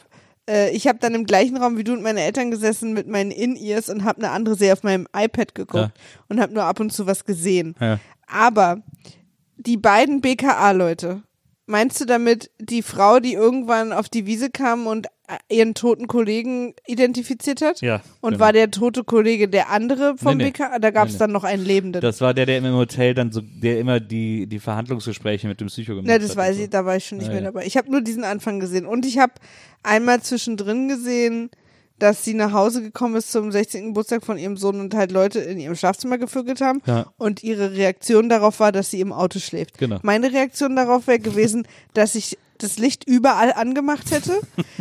[0.48, 3.32] Äh, Ich habe dann im gleichen Raum wie du und meine Eltern gesessen mit meinen
[3.32, 5.92] In-Ears und habe eine andere Serie auf meinem iPad geguckt
[6.28, 7.76] und habe nur ab und zu was gesehen.
[7.80, 8.00] Ja.
[8.28, 8.84] Aber
[9.60, 11.22] die beiden BKA-Leute,
[11.68, 16.08] meinst du damit die Frau, die irgendwann auf die Wiese kam und äh, ihren toten
[16.08, 17.82] Kollegen identifiziert hat?
[17.82, 18.46] Ja, Und genau.
[18.46, 20.50] war der tote Kollege der andere vom Nee, nee.
[20.52, 20.80] BKA?
[20.80, 22.02] Da gab es Nee, dann noch einen Lebenden.
[22.02, 25.68] Das war der, der im Hotel dann so, der immer die, die Verhandlungsgespräche mit dem
[25.68, 26.24] Psycho gemacht Ne, hat.
[26.24, 26.64] das und weiß so.
[26.64, 27.52] ich, da war ich schon nicht Ja, mehr ja.
[27.52, 27.66] dabei.
[27.68, 28.86] Ich habe nur diesen Anfang gesehen.
[28.88, 29.34] Und ich habe
[29.84, 31.52] einmal zwischendrin gesehen,
[32.00, 33.88] dass sie nach Hause gekommen ist zum 16.
[33.88, 36.82] Geburtstag von ihrem Sohn und halt Leute in ihrem Schlafzimmer gevögelt haben.
[36.86, 37.08] Ja.
[37.18, 39.78] Und ihre Reaktion darauf war, dass sie im Auto schläft.
[39.78, 40.00] Genau.
[40.02, 44.40] Meine Reaktion darauf wäre gewesen, dass ich das Licht überall angemacht hätte.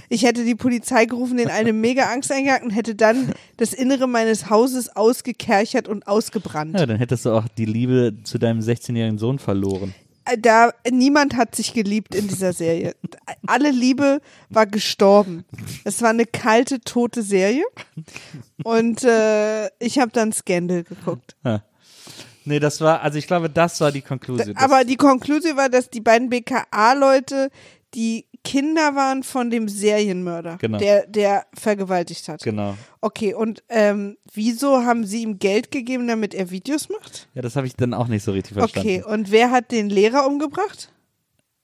[0.08, 4.08] Ich hätte die Polizei gerufen, denen eine mega Angst eingejagt und hätte dann das Innere
[4.08, 6.78] meines Hauses ausgekerchert und ausgebrannt.
[6.78, 9.94] Ja, dann hättest du auch die Liebe zu deinem 16-jährigen Sohn verloren.
[10.38, 12.94] Da niemand hat sich geliebt in dieser Serie.
[13.46, 14.20] Alle Liebe
[14.50, 15.44] war gestorben.
[15.84, 17.64] Es war eine kalte, tote Serie.
[18.64, 21.36] Und äh, ich habe dann Scandal geguckt.
[22.44, 24.56] Nee, das war, also ich glaube, das war die Konklusion.
[24.56, 27.50] Aber die Konklusion war, dass die beiden BKA-Leute
[27.94, 30.78] die Kinder waren von dem Serienmörder, Genau.
[30.78, 32.42] der, der vergewaltigt hat.
[32.42, 32.78] Genau.
[33.02, 37.28] Okay, und ähm, wieso haben sie ihm Geld gegeben, damit er Videos macht?
[37.34, 38.88] Ja, das habe ich dann auch nicht so richtig verstanden.
[38.88, 40.90] Okay, und wer hat den Lehrer umgebracht?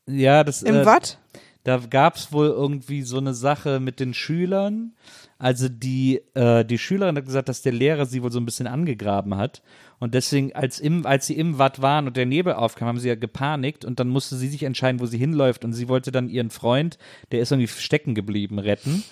[0.06, 1.18] Ja, das Im äh, Watt?
[1.64, 4.92] Da gab es wohl irgendwie so eine Sache mit den Schülern.
[5.38, 8.66] Also die, äh, die Schülerin hat gesagt, dass der Lehrer sie wohl so ein bisschen
[8.66, 9.62] angegraben hat.
[9.98, 13.08] Und deswegen, als, im, als sie im Watt waren und der Nebel aufkam, haben sie
[13.08, 15.64] ja gepanikt und dann musste sie sich entscheiden, wo sie hinläuft.
[15.64, 16.98] Und sie wollte dann ihren Freund,
[17.32, 19.02] der ist irgendwie stecken geblieben, retten.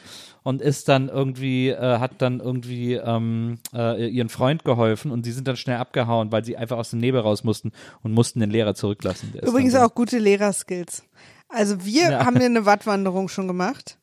[0.42, 5.30] Und ist dann irgendwie, äh, hat dann irgendwie ähm, äh, ihren Freund geholfen und sie
[5.30, 7.70] sind dann schnell abgehauen, weil sie einfach aus dem Nebel raus mussten
[8.03, 9.30] und mussten den Lehrer zurücklassen.
[9.32, 11.05] Der Übrigens auch gute Lehrerskills.
[11.53, 12.24] Also wir Ja.
[12.26, 13.98] haben ja eine Wattwanderung schon gemacht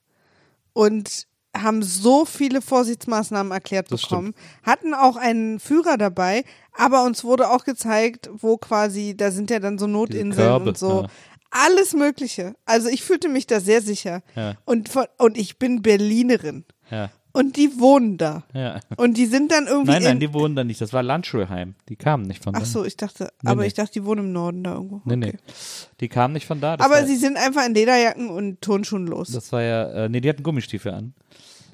[0.73, 1.27] und
[1.57, 4.33] haben so viele Vorsichtsmaßnahmen erklärt Das bekommen,
[4.63, 6.43] hatten auch einen Führer dabei,
[6.77, 11.01] aber uns wurde auch gezeigt, wo quasi, da sind ja dann so Notinseln und so.
[11.03, 11.07] ja.
[11.51, 12.53] Alles Mögliche.
[12.65, 14.21] Also ich fühlte mich da sehr sicher.
[14.35, 14.53] Ja.
[14.65, 16.63] Und, von, und ich bin Berlinerin.
[16.91, 18.43] Ja, Und die wohnen da.
[18.53, 18.79] ja.
[18.97, 19.91] Und die sind dann irgendwie.
[19.91, 20.81] Nein, nein, in, die wohnen da nicht.
[20.81, 21.75] Das war Landschulheim.
[21.87, 22.59] Die kamen nicht von da.
[22.61, 23.67] Ach so, ich dachte, Nee, aber nee.
[23.67, 25.01] ich dachte, die wohnen im Norden da irgendwo.
[25.05, 25.33] Nee, okay.
[25.33, 25.53] nee.
[25.99, 26.75] Die kamen nicht von da.
[26.77, 29.31] Das Aber sie sind einfach in Lederjacken und Turnschuhen los.
[29.31, 31.13] Das war ja, äh, nee, die hatten Gummistiefel an.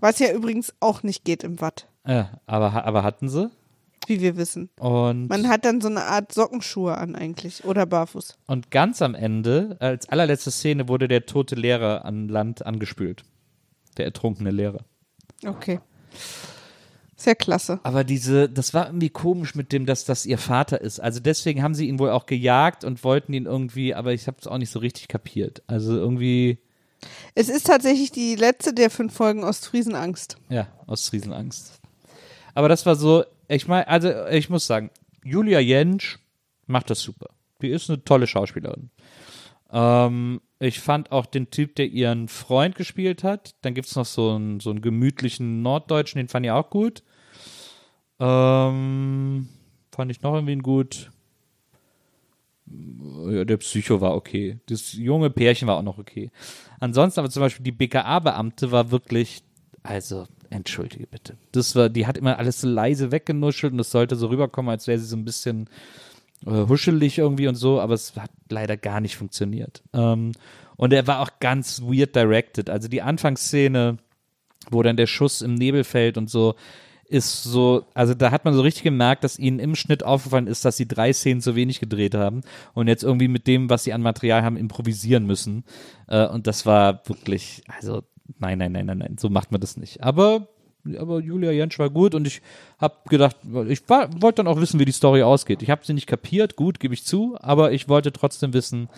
[0.01, 3.49] Was ja übrigens auch nicht geht im Watt, Ja, aber, aber hatten sie.
[4.07, 4.69] wie wir wissen.
[4.77, 8.35] Und, Man hat dann so eine Art Sockenschuhe an eigentlich oder barfuß.
[8.45, 13.23] und ganz am Ende, als allerletzte Szene, wurde der tote Lehrer an Land angespült.
[13.97, 14.81] Der ertrunkene Lehrer.
[15.45, 15.79] Okay.
[17.15, 17.79] Sehr klasse.
[17.83, 20.99] Aber diese, das war irgendwie komisch mit dem, dass das ihr Vater ist.
[20.99, 24.37] Also deswegen haben sie ihn wohl auch gejagt und wollten ihn irgendwie, aber ich habe
[24.39, 25.63] es auch nicht so richtig kapiert.
[25.65, 26.59] Also irgendwie,
[27.33, 30.37] Es ist tatsächlich die letzte der fünf Folgen Ostfriesenangst.
[30.49, 31.79] Ja, aus Riesenangst.
[32.53, 34.91] Aber das war so, ich meine, also ich muss sagen,
[35.23, 36.19] Julia Jentsch
[36.67, 37.29] macht das super.
[37.61, 38.89] Die ist eine tolle Schauspielerin.
[39.71, 43.55] Ähm, ich fand auch den Typ, der ihren Freund gespielt hat.
[43.61, 47.03] Dann gibt es noch so einen, so einen gemütlichen Norddeutschen, den fand ich auch gut.
[48.19, 49.49] Ähm,
[49.91, 51.11] fand ich noch irgendwie gut.
[52.67, 54.59] Ja, der Psycho war okay.
[54.67, 56.31] Das junge Pärchen war auch noch okay.
[56.79, 59.43] Ansonsten aber zum Beispiel die BKA-Beamte war wirklich,
[59.83, 61.37] also, entschuldige bitte.
[61.51, 64.87] Das war, die hat immer alles so leise weggenuschelt und es sollte so rüberkommen, als
[64.87, 65.69] wäre sie so ein bisschen
[66.45, 69.83] huschelig irgendwie und so, aber es hat leider gar nicht funktioniert.
[69.93, 70.31] Ähm,
[70.77, 72.69] und er war auch ganz weird directed.
[72.69, 73.97] Also die Anfangsszene,
[74.69, 76.55] wo dann der Schuss im Nebel fällt und so,
[77.07, 80.65] ist so, also da hat man so richtig gemerkt, dass ihnen im Schnitt aufgefallen ist,
[80.65, 82.41] dass sie drei Szenen zu wenig gedreht haben
[82.73, 85.63] und jetzt irgendwie mit dem, was sie an Material haben, improvisieren müssen.
[86.07, 88.01] Äh, und das war wirklich, also
[88.39, 90.01] nein, nein, nein, nein, nein, so macht man das nicht.
[90.01, 90.47] Aber,
[90.97, 92.41] aber Julia Jentsch war gut und ich
[92.79, 95.61] habe gedacht, ich wollte dann auch wissen, wie die Story ausgeht.
[95.61, 98.89] Ich habe sie nicht kapiert, gut, gebe ich zu, aber ich wollte trotzdem wissen,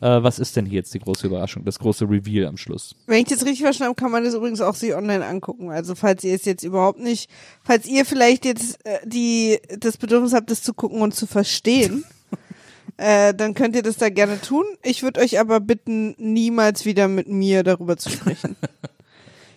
[0.00, 2.94] äh, was ist denn hier jetzt die große Überraschung, das große Reveal am Schluss.
[3.06, 5.70] Wenn ich das richtig verstanden habe, kann man das übrigens auch sich online angucken.
[5.70, 7.30] Also falls ihr es jetzt überhaupt nicht,
[7.62, 12.04] falls ihr vielleicht jetzt äh, die das Bedürfnis habt, das zu gucken und zu verstehen,
[12.96, 14.64] äh, dann könnt ihr das da gerne tun.
[14.82, 18.56] Ich würde euch aber bitten, niemals wieder mit mir darüber zu sprechen.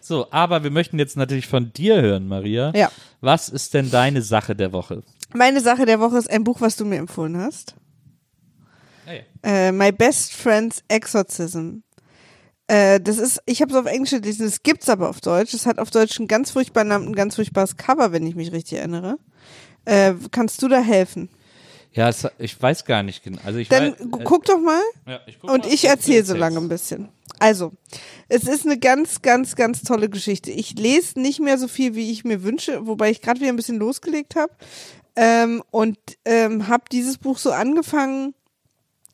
[0.09, 2.71] So, aber wir möchten jetzt natürlich von dir hören, Maria.
[2.75, 2.91] Ja.
[3.21, 5.03] Was ist denn deine Sache der Woche?
[5.35, 7.75] Meine Sache der Woche ist ein Buch, was du mir empfohlen hast.
[9.43, 11.83] Äh, My Best Friend's Exorcism.
[12.65, 15.53] Äh, das ist, ich habe es auf Englisch gelesen, das gibt's aber auf Deutsch.
[15.53, 18.51] Es hat auf Deutsch einen ganz furchtbaren Namen, ein ganz furchtbares Cover, wenn ich mich
[18.51, 19.19] richtig erinnere.
[19.85, 21.29] Äh, kannst du da helfen?
[21.93, 23.39] Ja, es, ich weiß gar nicht genau.
[23.43, 26.23] Also ich Dann weiß, gu- guck doch mal ja, ich guck und mal, ich erzähle
[26.23, 27.09] so lange ein bisschen.
[27.39, 27.71] Also,
[28.27, 30.51] es ist eine ganz, ganz, ganz tolle Geschichte.
[30.51, 33.55] Ich lese nicht mehr so viel, wie ich mir wünsche, wobei ich gerade wieder ein
[33.55, 34.51] bisschen losgelegt habe.
[35.15, 38.33] Ähm, und ähm, habe dieses Buch so angefangen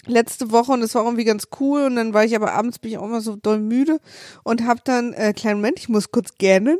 [0.07, 2.91] letzte Woche und es war irgendwie ganz cool und dann war ich aber abends bin
[2.91, 3.99] ich auch immer so doll müde
[4.43, 6.77] und habe dann äh, kleinen Moment, ich muss kurz gähnen.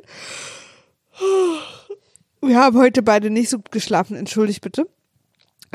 [2.42, 4.88] Wir haben heute beide nicht so gut geschlafen, entschuldigt bitte.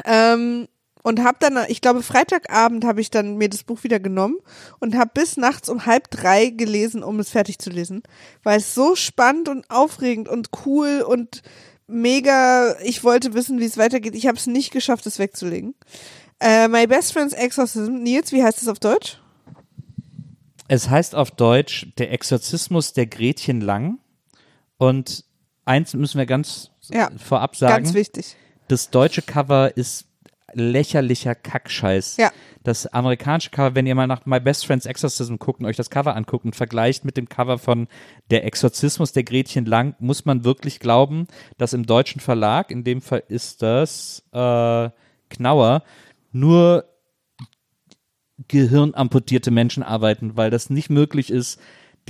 [0.05, 0.69] Ähm,
[1.03, 4.37] und habe dann, ich glaube, Freitagabend habe ich dann mir das Buch wieder genommen
[4.81, 8.03] und habe bis nachts um halb drei gelesen, um es fertig zu lesen,
[8.43, 11.43] weil es so spannend und aufregend und cool und
[11.87, 14.15] mega, ich wollte wissen, wie es weitergeht.
[14.15, 15.75] Ich habe es nicht geschafft, es wegzulegen.
[16.39, 18.03] Äh, My Best Friend's Exorcism.
[18.03, 19.19] Nils, wie heißt es auf Deutsch?
[20.69, 23.99] Es heißt auf Deutsch Der Exorzismus der Gretchen Lang.
[24.79, 25.25] Und
[25.65, 27.85] eins müssen wir ganz Ja, vorab sagen.
[27.85, 28.37] Ganz wichtig.
[28.71, 30.07] Das deutsche Cover ist
[30.53, 32.19] lächerlicher Kackscheiß.
[32.19, 32.31] Ja.
[32.63, 35.91] Das amerikanische Cover, wenn ihr mal nach My Best Friend's Exorcism guckt und euch das
[35.91, 37.89] Cover anguckt und vergleicht mit dem Cover von
[38.31, 41.27] Der Exorzismus der Gretchen Lang, muss man wirklich glauben,
[41.59, 44.91] dass im deutschen Verlag, in dem Fall ist das äh,
[45.31, 45.83] Knauer
[46.31, 46.85] nur
[48.47, 51.61] gehirnamputierte Menschen arbeiten, weil das nicht möglich ist,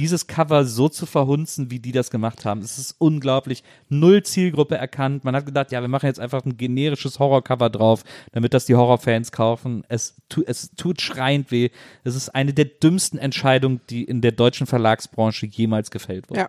[0.01, 2.63] dieses Cover so zu verhunzen, wie die das gemacht haben.
[2.63, 3.63] Es ist unglaublich.
[3.91, 5.25] Null Zielgruppe erkannt.
[5.25, 8.75] Man hat gedacht, ja, wir machen jetzt einfach ein generisches Horrorcover drauf, damit das die
[8.75, 9.85] Horrorfans kaufen.
[9.89, 11.69] Es, tu, es tut schreiend weh.
[12.03, 16.41] Es ist eine der dümmsten Entscheidungen, die in der deutschen Verlagsbranche jemals gefällt wurde.
[16.41, 16.49] Ja.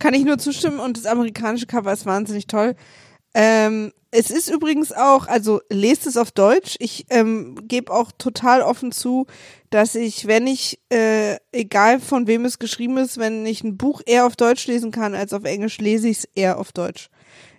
[0.00, 2.74] Kann ich nur zustimmen und das amerikanische Cover ist wahnsinnig toll.
[3.34, 6.76] Ähm, es ist übrigens auch, also lest es auf Deutsch.
[6.80, 9.26] Ich ähm, gebe auch total offen zu,
[9.70, 14.02] dass ich, wenn ich, äh, egal von wem es geschrieben ist, wenn ich ein Buch
[14.04, 17.08] eher auf Deutsch lesen kann als auf Englisch, lese ich es eher auf Deutsch.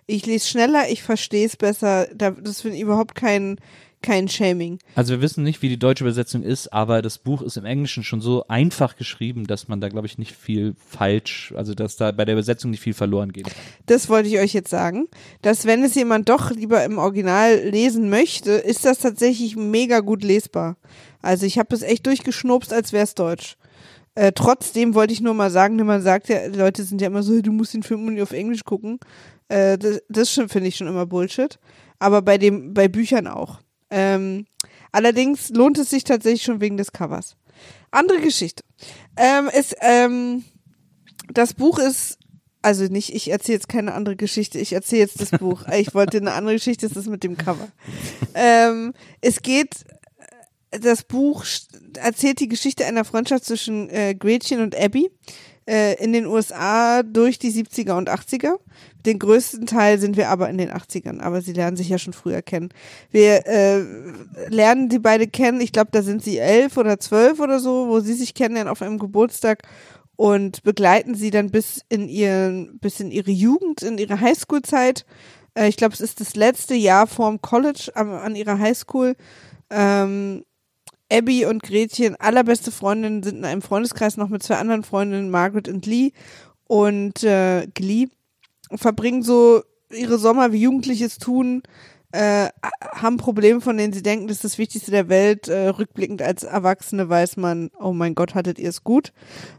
[0.06, 2.06] Ich lese schneller, ich verstehe es besser.
[2.14, 3.58] Da, das finde ich überhaupt kein,
[4.04, 4.78] kein Shaming.
[4.94, 8.04] Also wir wissen nicht, wie die deutsche Übersetzung ist, aber das Buch ist im Englischen
[8.04, 12.12] schon so einfach geschrieben, dass man da, glaube ich, nicht viel falsch, also dass da
[12.12, 13.48] bei der Übersetzung nicht viel verloren geht.
[13.86, 15.08] Das wollte ich euch jetzt sagen,
[15.40, 20.22] dass wenn es jemand doch lieber im Original lesen möchte, ist das tatsächlich mega gut
[20.22, 20.76] lesbar.
[21.22, 23.56] Also ich habe es echt durchgeschnupst, als wäre es Deutsch.
[24.14, 27.22] Äh, trotzdem wollte ich nur mal sagen, denn man sagt ja, Leute sind ja immer
[27.22, 28.98] so, du musst den Film nur auf Englisch gucken.
[29.48, 31.58] Äh, das das finde ich schon immer Bullshit.
[31.98, 33.60] Aber bei dem, bei Büchern auch.
[33.96, 34.46] Ähm,
[34.90, 37.36] allerdings lohnt es sich tatsächlich schon wegen des Covers.
[37.92, 38.64] Andere Geschichte.
[39.16, 40.44] Ähm, ist, ähm,
[41.32, 42.18] das Buch ist,
[42.60, 45.64] also nicht, ich erzähle jetzt keine andere Geschichte, ich erzähle jetzt das Buch.
[45.78, 47.68] Ich wollte eine andere Geschichte, ist das mit dem Cover.
[48.34, 49.84] Ähm, es geht,
[50.72, 51.44] das Buch
[51.96, 55.08] erzählt die Geschichte einer Freundschaft zwischen äh, Gretchen und Abby
[55.68, 58.58] äh, in den USA durch die 70er und 80er.
[59.06, 62.12] Den größten Teil sind wir aber in den 80ern, aber sie lernen sich ja schon
[62.12, 62.70] früher kennen.
[63.10, 63.82] Wir äh,
[64.48, 68.00] lernen die beide kennen, ich glaube, da sind sie elf oder zwölf oder so, wo
[68.00, 69.62] sie sich kennenlernen auf einem Geburtstag
[70.16, 75.04] und begleiten sie dann bis in ihren, bis in ihre Jugend, in ihre Highschool-Zeit.
[75.54, 79.16] Äh, ich glaube, es ist das letzte Jahr vorm College an, an ihrer Highschool.
[79.70, 80.44] Ähm,
[81.14, 85.68] Abby und Gretchen, allerbeste Freundinnen, sind in einem Freundeskreis noch mit zwei anderen Freundinnen, Margaret
[85.68, 86.12] und Lee.
[86.66, 88.08] Und äh, Glee,
[88.72, 89.62] verbringen so
[89.92, 91.62] ihre Sommer wie Jugendliches tun,
[92.14, 92.48] äh,
[92.80, 95.48] haben Probleme, von denen sie denken, das ist das Wichtigste der Welt.
[95.48, 99.12] Äh, rückblickend als Erwachsene weiß man, oh mein Gott, hattet ihr es gut.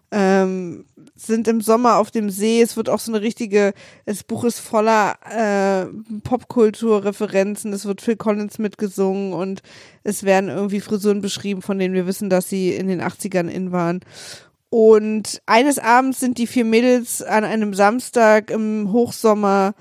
[0.10, 0.86] Ähm,
[1.16, 2.62] sind im Sommer auf dem See.
[2.62, 3.74] Es wird auch so eine richtige,
[4.06, 5.88] das Buch ist voller äh,
[6.24, 7.74] Popkultur-Referenzen.
[7.74, 9.62] Es wird Phil Collins mitgesungen und
[10.04, 13.74] es werden irgendwie Frisuren beschrieben, von denen wir wissen, dass sie in den 80ern in
[13.74, 14.00] waren.
[14.70, 19.74] Und eines Abends sind die vier Mädels an einem Samstag im Hochsommer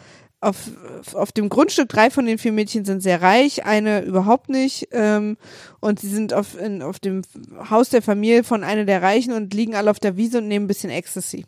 [0.44, 0.70] auf,
[1.14, 4.88] auf dem Grundstück, drei von den vier Mädchen sind sehr reich, eine überhaupt nicht.
[4.92, 5.36] Ähm,
[5.80, 7.22] und sie sind auf, in, auf dem
[7.70, 10.64] Haus der Familie von einer der Reichen und liegen alle auf der Wiese und nehmen
[10.64, 11.46] ein bisschen Ecstasy.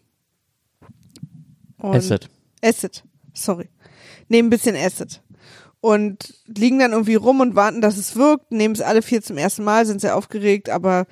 [1.78, 2.28] Und Acid.
[2.62, 3.68] Acid, sorry.
[4.28, 5.22] Nehmen ein bisschen Acid.
[5.80, 9.38] Und liegen dann irgendwie rum und warten, dass es wirkt, nehmen es alle vier zum
[9.38, 11.06] ersten Mal, sind sehr aufgeregt, aber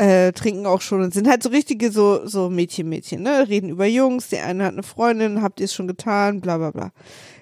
[0.00, 3.46] äh, trinken auch schon und sind halt so richtige so so Mädchen Mädchen, ne?
[3.48, 6.70] Reden über Jungs, der eine hat eine Freundin, habt ihr es schon getan, bla bla
[6.70, 6.92] bla.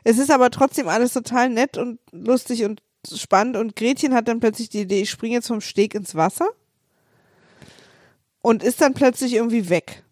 [0.03, 2.83] Es ist aber trotzdem alles total nett und lustig und
[3.15, 6.49] spannend und Gretchen hat dann plötzlich die Idee, ich springe jetzt vom Steg ins Wasser
[8.43, 10.03] und ist dann plötzlich irgendwie weg.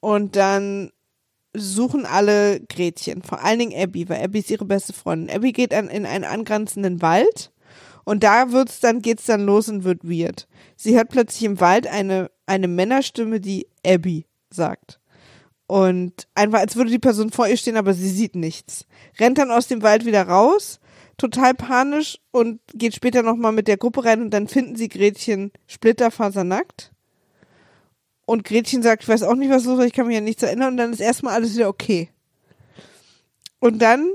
[0.00, 0.92] Und dann
[1.54, 5.34] suchen alle Gretchen, vor allen Dingen Abby, weil Abby ist ihre beste Freundin.
[5.34, 7.52] Abby geht dann in einen angrenzenden Wald
[8.04, 10.46] und da wird's dann, geht's dann los und wird weird.
[10.76, 15.00] Sie hört plötzlich im Wald eine, eine Männerstimme, die Abby sagt.
[15.66, 18.86] Und einfach, als würde die Person vor ihr stehen, aber sie sieht nichts.
[19.18, 20.78] Rennt dann aus dem Wald wieder raus,
[21.16, 25.52] total panisch und geht später nochmal mit der Gruppe rein und dann finden sie Gretchen
[25.66, 26.92] splitterfasernackt.
[28.26, 30.42] Und Gretchen sagt, ich weiß auch nicht, was los ist, ich kann mich ja nichts
[30.42, 32.10] erinnern und dann ist erstmal alles wieder okay.
[33.58, 34.10] Und dann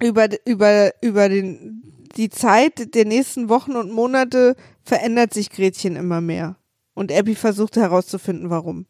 [0.00, 1.89] über, über, über den,
[2.20, 6.56] die Zeit der nächsten Wochen und Monate verändert sich Gretchen immer mehr.
[6.92, 8.84] Und Abby versucht herauszufinden, warum.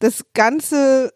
[0.00, 1.12] Das Ganze,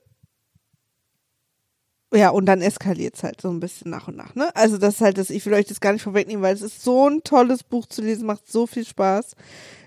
[2.15, 4.55] ja, und dann eskaliert es halt so ein bisschen nach und nach, ne?
[4.55, 6.85] Also das ist halt das, ich will euch das gar nicht vorwegnehmen, weil es ist
[6.85, 9.35] so ein tolles Buch zu lesen, macht so viel Spaß.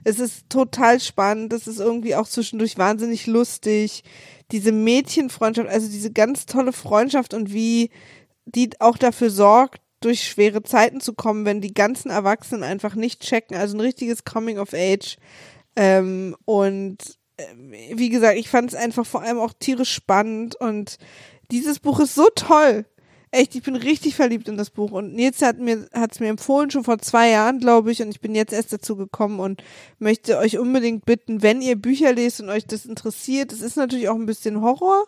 [0.03, 4.03] Es ist total spannend, es ist irgendwie auch zwischendurch wahnsinnig lustig.
[4.51, 7.91] Diese Mädchenfreundschaft, also diese ganz tolle Freundschaft und wie
[8.43, 13.21] die auch dafür sorgt, durch schwere Zeiten zu kommen, wenn die ganzen Erwachsenen einfach nicht
[13.21, 13.57] checken.
[13.57, 15.17] Also ein richtiges Coming of Age.
[15.75, 16.97] Ähm, und
[17.37, 17.45] äh,
[17.95, 20.97] wie gesagt, ich fand es einfach vor allem auch tierisch spannend und
[21.51, 22.85] dieses Buch ist so toll.
[23.31, 26.71] Echt, ich bin richtig verliebt in das Buch und Nils hat mir hat's mir empfohlen
[26.71, 29.63] schon vor zwei Jahren, glaube ich, und ich bin jetzt erst dazu gekommen und
[29.99, 34.09] möchte euch unbedingt bitten, wenn ihr Bücher lest und euch das interessiert, es ist natürlich
[34.09, 35.05] auch ein bisschen Horror,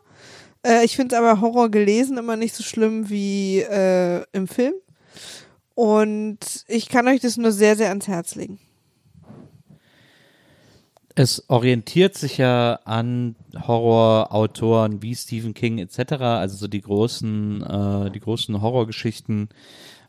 [0.66, 4.74] äh, ich finde aber Horror gelesen immer nicht so schlimm wie äh, im Film.
[5.74, 8.60] Und ich kann euch das nur sehr, sehr ans Herz legen.
[11.16, 13.36] Es orientiert sich ja an
[13.68, 19.50] Horrorautoren wie Stephen King etc., also so die großen, äh, die großen Horrorgeschichten.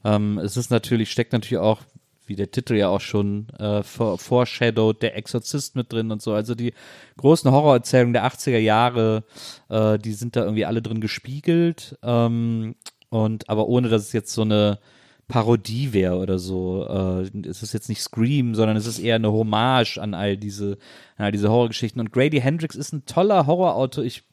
[0.05, 1.80] Ähm, es ist natürlich, steckt natürlich auch,
[2.27, 6.33] wie der Titel ja auch schon äh, for, foreshadowed, der Exorzist mit drin und so.
[6.33, 6.73] Also die
[7.16, 9.25] großen Horrorerzählungen der 80er Jahre,
[9.68, 11.99] äh, die sind da irgendwie alle drin gespiegelt.
[12.03, 12.75] Ähm,
[13.11, 14.79] und aber ohne dass es jetzt so eine
[15.29, 16.87] Parodie wäre oder so.
[16.89, 20.79] Äh, es ist jetzt nicht Scream, sondern es ist eher eine Hommage an all diese,
[21.16, 22.01] an all diese Horrorgeschichten.
[22.01, 24.05] Und Grady Hendrix ist ein toller Horrorautor.
[24.05, 24.25] Ich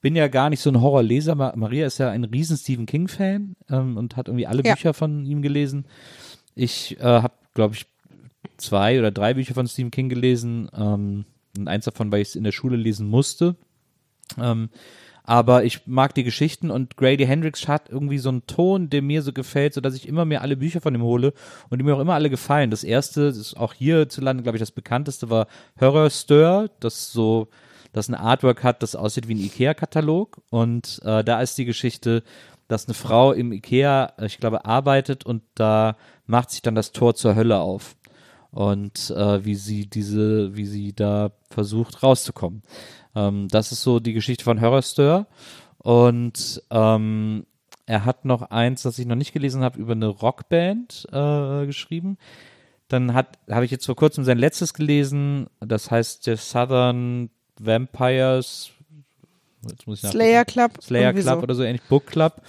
[0.00, 1.34] bin ja gar nicht so ein Horrorleser.
[1.34, 4.74] Ma- Maria ist ja ein riesen Stephen King-Fan ähm, und hat irgendwie alle Ja.
[4.74, 5.86] Bücher von ihm gelesen.
[6.54, 7.86] Ich äh, habe, glaube ich,
[8.56, 10.68] zwei oder drei Bücher von Stephen King gelesen.
[10.76, 11.24] Ähm,
[11.56, 13.56] und eins davon, weil ich es in der Schule lesen musste.
[14.38, 14.70] Ähm,
[15.26, 19.22] aber ich mag die Geschichten und Grady Hendrix hat irgendwie so einen Ton, der mir
[19.22, 21.32] so gefällt, so dass ich immer mehr alle Bücher von ihm hole
[21.70, 22.70] und die mir auch immer alle gefallen.
[22.70, 25.46] Das erste, das ist auch hierzulande, glaube ich, das bekannteste war
[25.80, 27.48] Horror Stir, das so,
[27.94, 32.22] das ein Artwork hat, das aussieht wie ein Ikea-Katalog und äh, da ist die Geschichte,
[32.68, 35.96] dass eine Frau im Ikea, äh, ich glaube, arbeitet und da
[36.26, 37.96] macht sich dann das Tor zur Hölle auf
[38.50, 42.62] und äh, wie sie diese, wie sie da versucht rauszukommen.
[43.14, 45.26] Ähm, das ist so die Geschichte von Horror Stir.
[45.78, 47.46] Und ähm,
[47.86, 52.16] er hat noch eins, das ich noch nicht gelesen habe, über eine Rockband äh, geschrieben.
[52.88, 58.70] Dann habe ich jetzt vor kurzem sein letztes gelesen, das heißt The Southern Vampires.
[58.80, 59.53] Jetzt muss ich nachgucken.
[59.96, 60.72] Slayer Club.
[60.82, 61.42] Slayer Club so.
[61.42, 62.42] oder so ähnlich, Book Club.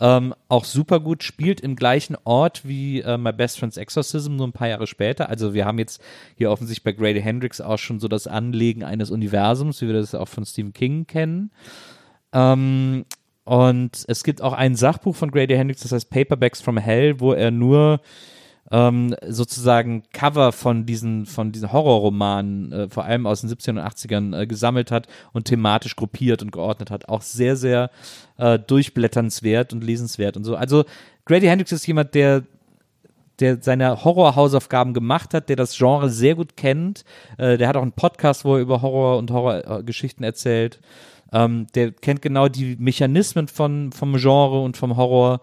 [0.00, 4.48] Ähm, auch super gut, spielt im gleichen Ort wie äh, My Best Friend's Exorcism, nur
[4.48, 5.28] ein paar Jahre später.
[5.28, 6.02] Also wir haben jetzt
[6.36, 10.14] hier offensichtlich bei Grady Hendrix auch schon so das Anlegen eines Universums, wie wir das
[10.14, 11.52] auch von Stephen King kennen.
[12.32, 13.04] Ähm,
[13.44, 17.32] und es gibt auch ein Sachbuch von Grady Hendrix, das heißt Paperbacks from Hell, wo
[17.32, 18.00] er nur
[18.70, 23.78] ähm, sozusagen Cover von diesen, von diesen Horrorromanen, äh, vor allem aus den 70ern und
[23.80, 27.08] 80ern, äh, gesammelt hat und thematisch gruppiert und geordnet hat.
[27.08, 27.90] Auch sehr, sehr
[28.38, 30.56] äh, durchblätternswert und lesenswert und so.
[30.56, 30.84] Also
[31.26, 32.42] Grady Hendrix ist jemand, der
[33.40, 37.04] der seine Horrorhausaufgaben gemacht hat, der das Genre sehr gut kennt.
[37.36, 40.80] Äh, der hat auch einen Podcast, wo er über Horror und Horrorgeschichten erzählt.
[41.32, 45.40] Ähm, der kennt genau die Mechanismen von, vom Genre und vom Horror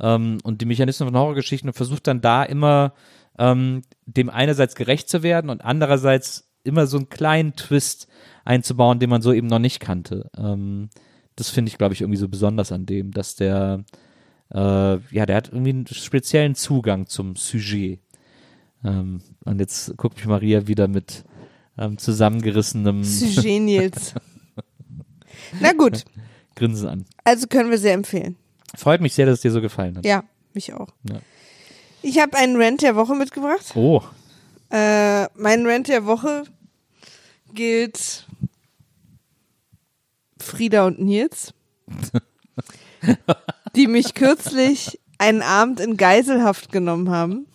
[0.00, 2.94] ähm, und die Mechanismen von Horrorgeschichten und versucht dann da immer
[3.38, 8.08] ähm, dem einerseits gerecht zu werden und andererseits immer so einen kleinen Twist
[8.44, 10.30] einzubauen, den man so eben noch nicht kannte.
[10.36, 10.90] Ähm,
[11.36, 13.84] das finde ich, glaube ich, irgendwie so besonders an dem, dass der
[14.54, 18.00] äh, ja, der hat irgendwie einen speziellen Zugang zum Sujet.
[18.84, 21.24] Ähm, und jetzt guckt mich Maria wieder mit
[21.78, 24.14] ähm, zusammengerissenem Sujet Nils.
[25.60, 26.04] Na gut,
[26.54, 27.04] Grinsen an.
[27.24, 28.36] also können wir sehr empfehlen.
[28.76, 30.04] Freut mich sehr, dass es dir so gefallen hat.
[30.04, 30.88] Ja, mich auch.
[31.08, 31.16] Ja.
[32.02, 33.72] Ich habe einen Rant der Woche mitgebracht.
[33.74, 34.02] Oh,
[34.70, 36.44] Äh, mein Rant der Woche
[37.52, 38.26] gilt
[40.40, 41.54] Frieda und Nils,
[43.76, 47.46] die mich kürzlich einen Abend in Geiselhaft genommen haben.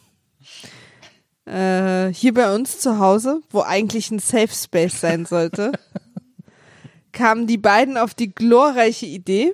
[1.45, 5.71] Äh, hier bei uns zu Hause, wo eigentlich ein Safe Space sein sollte,
[7.11, 9.53] kamen die beiden auf die glorreiche Idee,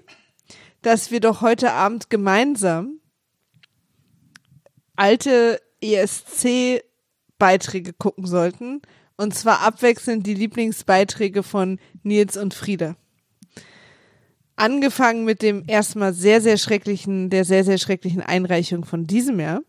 [0.85, 2.99] dass wir doch heute Abend gemeinsam
[4.95, 8.83] alte ESC-Beiträge gucken sollten.
[9.17, 12.95] Und zwar abwechselnd die Lieblingsbeiträge von Nils und Frieda.
[14.57, 19.61] Angefangen mit dem erstmal sehr, sehr schrecklichen, der sehr, sehr schrecklichen Einreichung von diesem Jahr,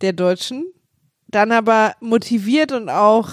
[0.00, 0.66] der Deutschen.
[1.28, 3.30] Dann aber motiviert und auch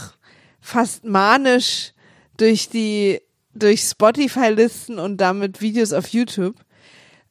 [0.62, 1.94] fast manisch
[2.38, 3.22] durch die,
[3.56, 6.64] durch Spotify-Listen und damit Videos auf YouTube.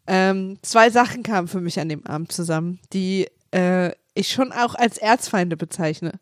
[0.07, 4.74] Ähm, zwei Sachen kamen für mich an dem Abend zusammen, die äh, ich schon auch
[4.74, 6.20] als Erzfeinde bezeichne.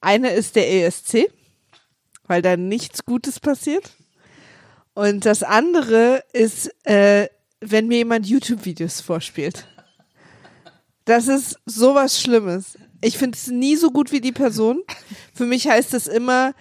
[0.00, 1.30] Eine ist der ESC,
[2.26, 3.90] weil da nichts Gutes passiert.
[4.94, 7.28] Und das andere ist, äh,
[7.60, 9.66] wenn mir jemand YouTube-Videos vorspielt.
[11.04, 12.78] Das ist sowas Schlimmes.
[13.00, 14.82] Ich finde es nie so gut wie die Person.
[15.34, 16.54] Für mich heißt es immer,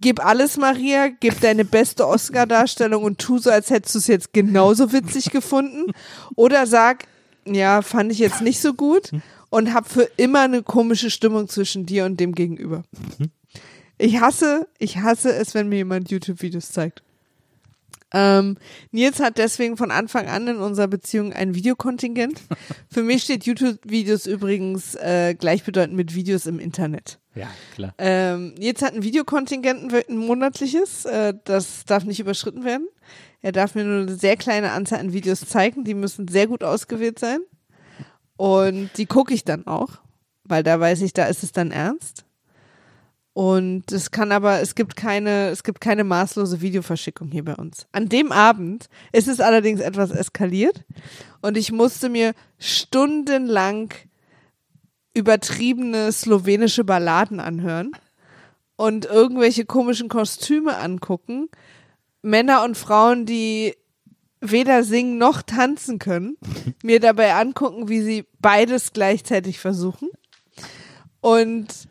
[0.00, 4.32] gib alles, Maria, gib deine beste Oscar-Darstellung und tu so, als hättest du es jetzt
[4.32, 5.92] genauso witzig gefunden.
[6.36, 7.06] Oder sag,
[7.46, 9.10] ja, fand ich jetzt nicht so gut
[9.50, 12.84] und hab für immer eine komische Stimmung zwischen dir und dem Gegenüber.
[13.98, 17.02] Ich hasse, ich hasse es, wenn mir jemand YouTube-Videos zeigt.
[18.12, 18.56] Ähm,
[18.90, 22.40] Nils hat deswegen von Anfang an in unserer Beziehung ein Videokontingent.
[22.90, 27.18] Für mich steht YouTube-Videos übrigens äh, gleichbedeutend mit Videos im Internet.
[27.34, 27.94] ja, klar.
[27.98, 31.04] Ähm, Nils hat ein Videokontingent, ein, monatliches.
[31.04, 32.88] Äh, das darf nicht überschritten werden.
[33.40, 35.84] Er darf mir nur eine sehr kleine Anzahl an Videos zeigen.
[35.84, 37.40] Die müssen sehr gut ausgewählt sein.
[38.36, 39.98] Und die gucke ich dann auch,
[40.44, 42.24] weil da weiß ich, da ist es dann ernst.
[43.38, 47.86] Und es kann aber, es gibt keine, es gibt keine maßlose Videoverschickung hier bei uns.
[47.92, 50.84] An dem Abend ist es allerdings etwas eskaliert
[51.40, 53.94] und ich musste mir stundenlang
[55.14, 57.92] übertriebene slowenische Balladen anhören
[58.74, 61.48] und irgendwelche komischen Kostüme angucken.
[62.22, 63.76] Männer und Frauen, die
[64.40, 66.36] weder singen noch tanzen können,
[66.82, 70.08] mir dabei angucken, wie sie beides gleichzeitig versuchen.
[71.20, 71.88] Und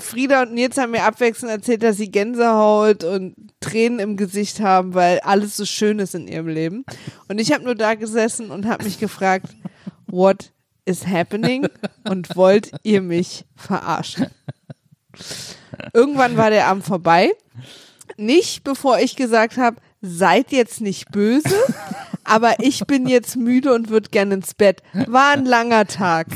[0.00, 4.94] Frieda und Nils haben mir abwechselnd erzählt, dass sie Gänsehaut und Tränen im Gesicht haben,
[4.94, 6.84] weil alles so schön ist in ihrem Leben.
[7.28, 9.46] Und ich habe nur da gesessen und habe mich gefragt,
[10.06, 10.52] what
[10.84, 11.68] is happening?
[12.04, 14.26] Und wollt ihr mich verarschen?
[15.92, 17.30] Irgendwann war der Abend vorbei.
[18.16, 21.54] Nicht bevor ich gesagt habe, seid jetzt nicht böse,
[22.24, 24.82] aber ich bin jetzt müde und würde gerne ins Bett.
[25.06, 26.26] War ein langer Tag.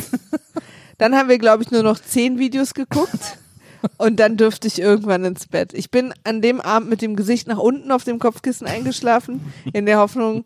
[0.98, 3.38] Dann haben wir, glaube ich, nur noch zehn Videos geguckt.
[3.98, 5.72] Und dann dürfte ich irgendwann ins Bett.
[5.72, 9.86] Ich bin an dem Abend mit dem Gesicht nach unten auf dem Kopfkissen eingeschlafen, in
[9.86, 10.44] der Hoffnung,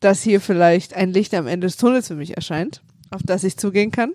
[0.00, 3.56] dass hier vielleicht ein Licht am Ende des Tunnels für mich erscheint, auf das ich
[3.56, 4.12] zugehen kann.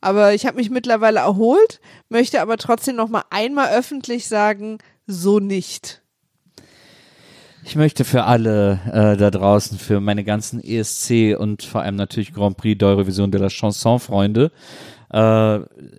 [0.00, 5.40] Aber ich habe mich mittlerweile erholt, möchte aber trotzdem noch mal einmal öffentlich sagen, so
[5.40, 6.02] nicht.
[7.68, 12.32] Ich möchte für alle äh, da draußen, für meine ganzen ESC und vor allem natürlich
[12.32, 14.50] Grand Prix d'Eurovision de la Chanson Freunde,
[15.10, 15.58] äh,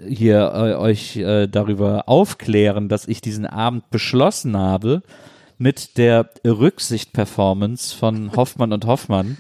[0.09, 5.03] hier äh, euch äh, darüber aufklären, dass ich diesen Abend beschlossen habe
[5.59, 9.37] mit der Rücksicht-Performance von Hoffmann und Hoffmann.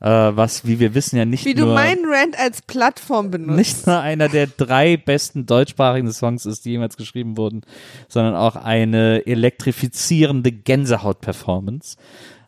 [0.00, 3.56] Äh, was, wie wir wissen, ja nicht Wie du nur meinen Rant als Plattform benutzt.
[3.56, 7.62] nicht nur einer der drei besten deutschsprachigen Songs ist, die jemals geschrieben wurden,
[8.08, 11.96] sondern auch eine elektrifizierende Gänsehaut-Performance,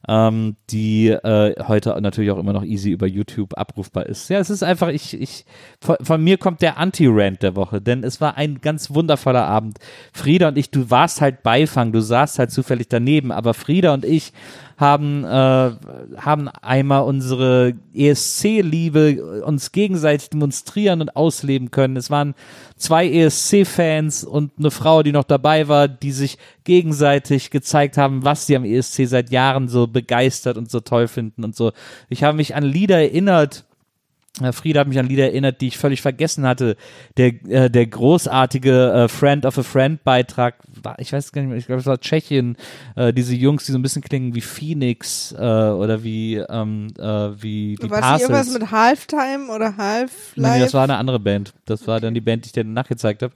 [0.08, 4.30] ähm, die äh, heute natürlich auch immer noch easy über YouTube abrufbar ist.
[4.30, 5.44] Ja, es ist einfach, ich, ich,
[5.80, 9.78] von, von mir kommt der Anti-Rant der Woche, denn es war ein ganz wundervoller Abend.
[10.12, 14.04] Frieda und ich, du warst halt Beifang, du saßt halt zufällig daneben, aber Frieda und
[14.04, 14.32] ich
[14.80, 21.98] haben, äh, haben einmal unsere ESC-Liebe uns gegenseitig demonstrieren und ausleben können.
[21.98, 22.34] Es waren
[22.76, 28.46] zwei ESC-Fans und eine Frau, die noch dabei war, die sich gegenseitig gezeigt haben, was
[28.46, 31.72] sie am ESC seit Jahren so begeistert und so toll finden und so.
[32.08, 33.66] Ich habe mich an Lieder erinnert,
[34.52, 36.76] Frieda hat mich an Lieder erinnert, die ich völlig vergessen hatte.
[37.16, 41.48] Der, äh, der großartige äh, Friend of a Friend Beitrag, war, ich weiß gar nicht
[41.48, 42.56] mehr, ich glaube, es war Tschechien,
[42.96, 47.02] äh, diese Jungs, die so ein bisschen klingen wie Phoenix äh, oder wie, ähm, äh,
[47.02, 48.22] wie die Was Parcels.
[48.22, 50.54] irgendwas mit Halftime oder Half-Life?
[50.54, 51.52] Nee, das war eine andere Band.
[51.66, 53.34] Das war dann die Band, die ich dir danach gezeigt habe.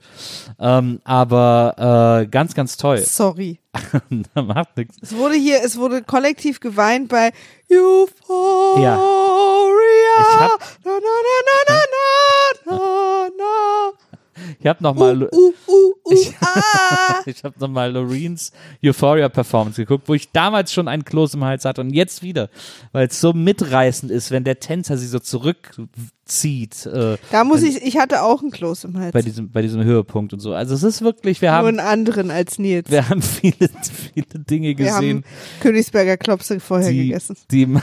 [0.59, 2.97] Ähm, aber äh, ganz, ganz toll.
[2.99, 3.59] Sorry.
[4.33, 4.97] da macht nichts.
[5.01, 7.31] Es wurde hier, es wurde kollektiv geweint bei
[7.71, 8.95] Euphoria.
[8.95, 9.01] Ja.
[10.17, 11.79] Ich hab- na, na, na, na,
[12.65, 13.91] na, na, na.
[14.59, 17.21] Ich habe nochmal Uh, uh, uh, uh, Ich- ah.
[17.25, 18.51] ich habe nochmal Loreens
[18.83, 22.49] Euphoria Performance geguckt, wo ich damals schon einen Kloß im Hals hatte und jetzt wieder,
[22.91, 27.81] weil es so mitreißend ist, wenn der Tänzer sie so zurückzieht äh, Da muss ich,
[27.81, 29.13] ich hatte auch einen Kloß im Hals.
[29.13, 30.53] bei diesem bei diesem Höhepunkt und so.
[30.53, 32.89] Also es ist wirklich, wir Nur haben einen anderen als Nils.
[32.91, 33.69] wir haben viele
[34.13, 35.23] viele Dinge Wir gesehen, haben
[35.61, 37.35] Königsberger Klopse vorher die gegessen.
[37.51, 37.81] die man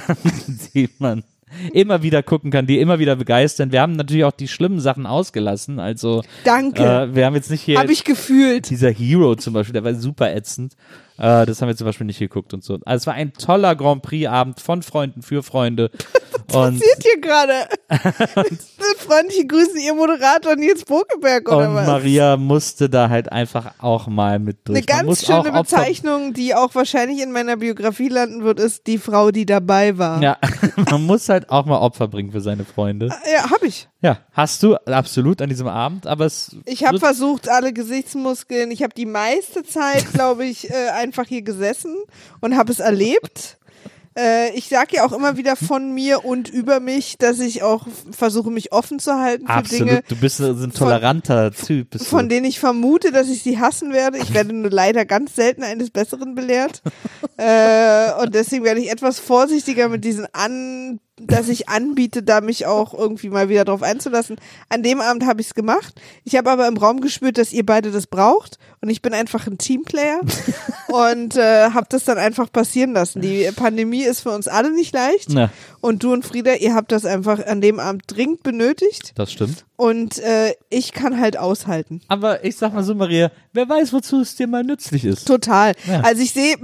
[0.75, 1.25] die man
[1.73, 3.73] immer wieder gucken kann, die immer wieder begeistern.
[3.73, 5.79] Wir haben natürlich auch die schlimmen Sachen ausgelassen.
[5.79, 6.83] Also Danke.
[6.83, 8.71] äh, wir haben jetzt nicht hier Habe ich gefühlt.
[8.71, 10.77] dieser Hero zum Beispiel, der war super ätzend.
[11.23, 12.81] Äh, das haben wir zum Beispiel nicht geguckt und so.
[12.85, 15.93] Also es war ein toller Grand Prix-Abend von Freunden für Freunde.
[16.53, 17.55] und passiert hier gerade?
[18.99, 21.87] Freundliche Grüße, ihr Moderator Nils Bokeberg oder und was?
[21.87, 24.79] Maria musste da halt einfach auch mal mit durch.
[24.79, 29.31] Eine ganz schöne Bezeichnung, die auch wahrscheinlich in meiner Biografie landen wird, ist die Frau,
[29.31, 30.21] die dabei war.
[30.21, 30.39] Ja,
[30.91, 33.11] man muss halt auch mal Opfer bringen für seine Freunde.
[33.33, 33.89] Ja, hab ich.
[34.03, 38.73] Ja, hast du absolut an diesem Abend, aber es Ich habe versucht, alle Gesichtsmuskeln.
[38.73, 41.97] Ich habe die meiste Zeit, glaube ich, äh, einfach hier gesessen
[42.41, 43.59] und habe es erlebt.
[44.19, 47.87] Äh, ich sage ja auch immer wieder von mir und über mich, dass ich auch
[48.11, 49.89] versuche, mich offen zu halten für absolut.
[49.89, 51.91] Dinge, du bist ein toleranter Typ.
[51.91, 54.19] Bist von denen ich vermute, dass ich sie hassen werde.
[54.19, 56.83] Ich werde nur leider ganz selten eines Besseren belehrt.
[57.39, 62.67] äh, und deswegen werde ich etwas vorsichtiger mit diesen an, dass ich anbiete, da mich
[62.67, 64.37] auch irgendwie mal wieder drauf einzulassen.
[64.71, 66.01] An dem Abend habe ich es gemacht.
[66.25, 69.47] Ich habe aber im Raum gespürt, dass ihr beide das braucht und ich bin einfach
[69.47, 70.21] ein Teamplayer
[70.89, 73.21] und äh, habe das dann einfach passieren lassen.
[73.21, 75.51] Die Pandemie ist für uns alle nicht leicht Na,
[75.83, 79.67] und du und Frieda, ihr habt das einfach an dem Abend dringend benötigt das stimmt.
[79.77, 82.01] und äh, ich kann halt aushalten.
[82.09, 85.27] Aber ich sag mal so, Maria, wer weiß, wozu es dir mal nützlich ist.
[85.27, 85.75] Total.
[85.87, 86.01] Ja.
[86.01, 86.57] Also ich sehe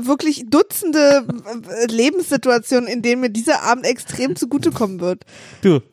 [0.00, 1.24] wirklich Dutzende
[1.70, 5.24] äh, Lebenssituationen, in denen mir dieser Abend extrem zugutekommen wird.
[5.60, 5.86] Du, du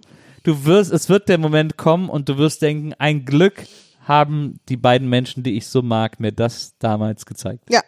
[0.50, 3.64] du wirst, es wird der Moment kommen und du wirst denken, ein Glück
[4.02, 7.66] haben die beiden Menschen, die ich so mag, mir das damals gezeigt.
[7.70, 7.82] Ja,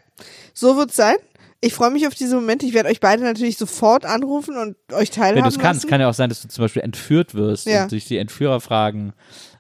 [0.54, 1.16] so wird's sein.
[1.64, 2.66] Ich freue mich auf diese Momente.
[2.66, 6.02] Ich werde euch beide natürlich sofort anrufen und euch teilhaben Wenn du es kannst, kann
[6.02, 7.84] ja auch sein, dass du zum Beispiel entführt wirst Ja.
[7.84, 9.14] und dich die Entführer fragen,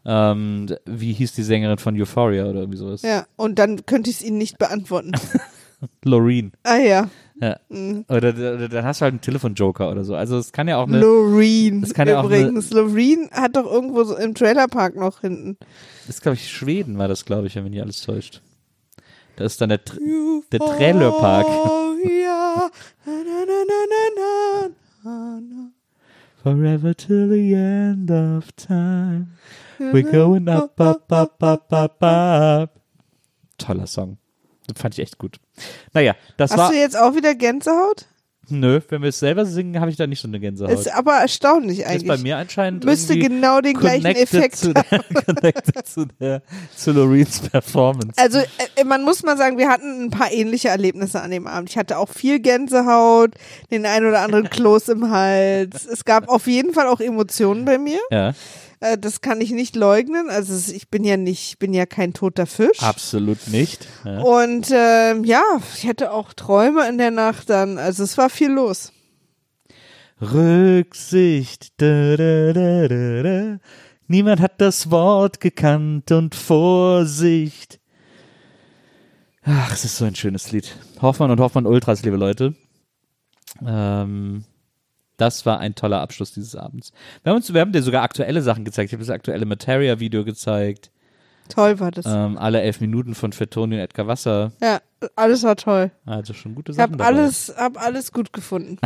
[0.03, 3.03] ähm, wie hieß die Sängerin von Euphoria oder irgendwie sowas.
[3.03, 5.11] ja, und dann könnte ich es ihnen nicht beantworten.
[6.03, 6.51] Loreen.
[6.63, 7.57] ah ja, Ja.
[7.69, 8.05] Mhm.
[8.07, 10.15] Oder, oder dann hast du halt einen Telefonjoker oder so.
[10.15, 11.81] Also es kann ja auch eine, Loreen.
[11.81, 15.57] das kann ja auch eine- Übrigens, Loreen hat doch irgendwo so im Trailerpark noch hinten.
[16.07, 18.41] das ist glaube ich Schweden war das, glaube ich, wenn mich nicht alles täuscht.
[19.35, 21.47] Da ist dann der, der Trailerpark.
[26.43, 29.37] Forever till the end of time.
[29.77, 32.81] We're going up, up, up, up, up, up.
[33.57, 34.17] Toller Song.
[34.75, 35.37] Fand ich echt gut.
[35.93, 36.71] Naja, das Hast war.
[36.71, 38.05] du jetzt auch wieder Gänsehaut?
[38.49, 40.71] Nö, wenn wir es selber singen, habe ich da nicht so eine Gänsehaut.
[40.71, 42.07] Ist aber erstaunlich ist eigentlich.
[42.07, 44.83] bei mir anscheinend Müsste genau den gleichen Effekt zu der,
[45.25, 46.41] connected zu der
[46.75, 48.13] zu Loreens Performance.
[48.17, 51.69] Also äh, man muss mal sagen, wir hatten ein paar ähnliche Erlebnisse an dem Abend.
[51.69, 53.35] Ich hatte auch viel Gänsehaut,
[53.69, 55.85] den ein oder anderen Kloß im Hals.
[55.85, 57.99] Es gab auf jeden Fall auch Emotionen bei mir.
[58.09, 58.33] ja,
[58.81, 60.29] Äh, das kann ich nicht leugnen.
[60.29, 62.81] Also ich bin ja nicht, ich bin ja kein toter Fisch.
[62.81, 63.87] absolut nicht.
[64.03, 64.19] Ja.
[64.19, 65.43] Und ähm, ja,
[65.75, 67.77] ich hatte auch Träume in der Nacht dann.
[67.77, 68.91] Also es war viel los.
[70.19, 71.73] Rücksicht.
[71.77, 73.59] Da, da, da.
[74.07, 77.79] Niemand hat das Wort gekannt und Vorsicht.
[79.43, 80.75] Ach, es ist so ein schönes Lied.
[81.01, 82.53] Hoffmann und Hoffmann Ultras, liebe Leute.
[83.65, 84.43] Ähm,
[85.21, 86.91] das war ein toller Abschluss dieses Abends.
[87.23, 88.89] Wir haben uns, wir haben dir sogar aktuelle Sachen gezeigt.
[88.89, 90.91] Ich habe das aktuelle Materia-Video gezeigt.
[91.49, 92.05] Toll war das.
[92.07, 94.51] Ähm, alle elf Minuten von Fettoni und Edgar Wasser.
[94.61, 94.79] Ja,
[95.15, 95.91] alles war toll.
[96.05, 97.19] Also schon gute Ich Sachen habe dabei.
[97.21, 98.77] alles, hab alles gut gefunden.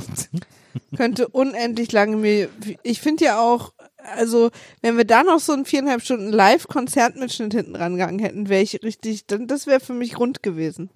[0.97, 2.49] Könnte unendlich lange mir.
[2.83, 3.73] Ich finde ja auch,
[4.17, 4.49] also
[4.81, 9.27] wenn wir da noch so einen viereinhalb Stunden Live-Konzertmitschnitt hinten rangegangen hätten, wäre ich richtig,
[9.27, 10.89] dann das wäre für mich rund gewesen.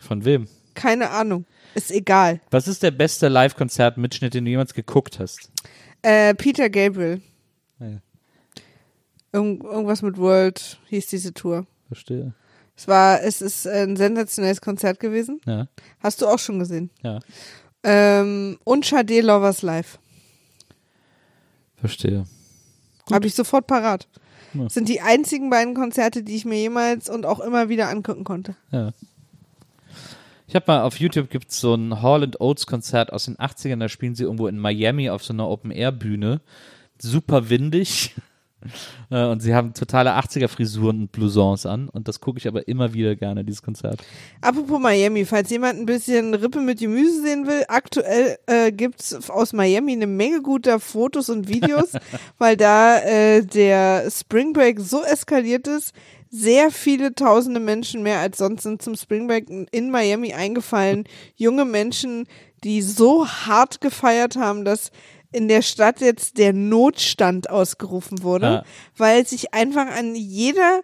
[0.00, 0.46] Von wem?
[0.74, 1.44] Keine Ahnung.
[1.74, 2.40] Ist egal.
[2.50, 5.50] Was ist der beste Live-Konzert-Mitschnitt, den du jemals geguckt hast?
[6.02, 7.20] Äh, Peter Gabriel.
[7.80, 7.98] Ah ja.
[9.32, 11.66] Irgend, irgendwas mit World hieß diese Tour.
[11.88, 12.32] Verstehe.
[12.76, 15.40] Es war, es ist ein sensationelles Konzert gewesen.
[15.46, 15.68] Ja,
[16.00, 16.90] Hast du auch schon gesehen.
[17.02, 17.18] ja,
[17.82, 19.98] Ähm, und Sade Lovers Live.
[21.76, 22.24] verstehe.
[23.12, 24.08] Habe ich sofort parat.
[24.54, 24.68] Ja.
[24.68, 28.54] Sind die einzigen beiden Konzerte, die ich mir jemals und auch immer wieder angucken konnte.
[28.70, 28.92] Ja.
[30.48, 33.36] Ich habe mal auf YouTube gibt es so ein Hall and Oates Konzert aus den
[33.36, 36.40] 80ern, da spielen sie irgendwo in Miami auf so einer Open Air Bühne.
[36.98, 38.14] Super windig.
[39.10, 42.66] Äh, Und sie haben totale 80er Frisuren und Blousons an und das gucke ich aber
[42.66, 44.02] immer wieder gerne, dieses Konzert.
[44.40, 49.52] Apropos Miami, falls jemand ein bisschen Rippe mit Gemüse sehen will, aktuell äh, gibt's aus
[49.52, 51.92] Miami eine Menge guter Fotos und Videos,
[52.38, 55.94] weil da äh, der Spring Break so eskaliert ist.
[56.30, 61.04] Sehr viele tausende Menschen mehr als sonst sind zum Spring Break in Miami eingefallen.
[61.36, 62.26] Junge Menschen,
[62.64, 64.90] die so hart gefeiert haben, dass
[65.32, 68.64] in der Stadt jetzt der Notstand ausgerufen wurde, Ja.
[68.96, 70.80] weil sich einfach an jeder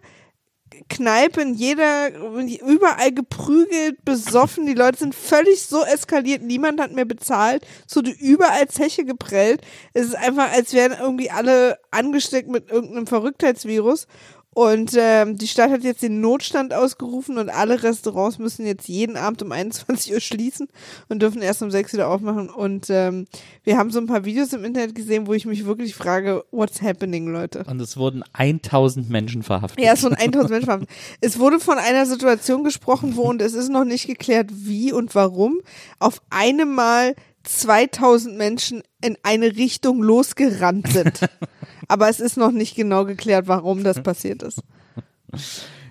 [0.89, 4.65] Kneipe, in jeder, überall geprügelt, besoffen.
[4.65, 6.41] Die Leute sind völlig so eskaliert.
[6.41, 7.65] Niemand hat mehr bezahlt.
[7.87, 9.61] Es wurde überall Zeche geprellt.
[9.93, 14.07] Es ist einfach, als wären irgendwie alle angesteckt mit irgendeinem Verrücktheitsvirus.
[14.55, 19.17] Und ähm, die Stadt hat jetzt den Notstand ausgerufen und alle Restaurants müssen jetzt jeden
[19.17, 20.69] Abend um 21 Uhr schließen
[21.09, 22.49] und dürfen erst um 6 wieder aufmachen.
[22.49, 23.27] Und ähm,
[23.65, 26.81] wir haben so ein paar Videos im Internet gesehen, wo ich mich wirklich frage, what's
[26.81, 27.65] happening, Leute?
[27.67, 29.83] Und es wurden 1000 Menschen verhaftet.
[29.83, 30.89] Ja, es wurden 1000 Menschen verhaftet.
[31.19, 35.15] Es wurde von einer Situation gesprochen, wo, und es ist noch nicht geklärt, wie und
[35.15, 35.59] warum,
[35.99, 37.13] auf einem Mal
[37.45, 41.21] 2000 Menschen in eine Richtung losgerannt sind.
[41.87, 44.61] Aber es ist noch nicht genau geklärt, warum das passiert ist.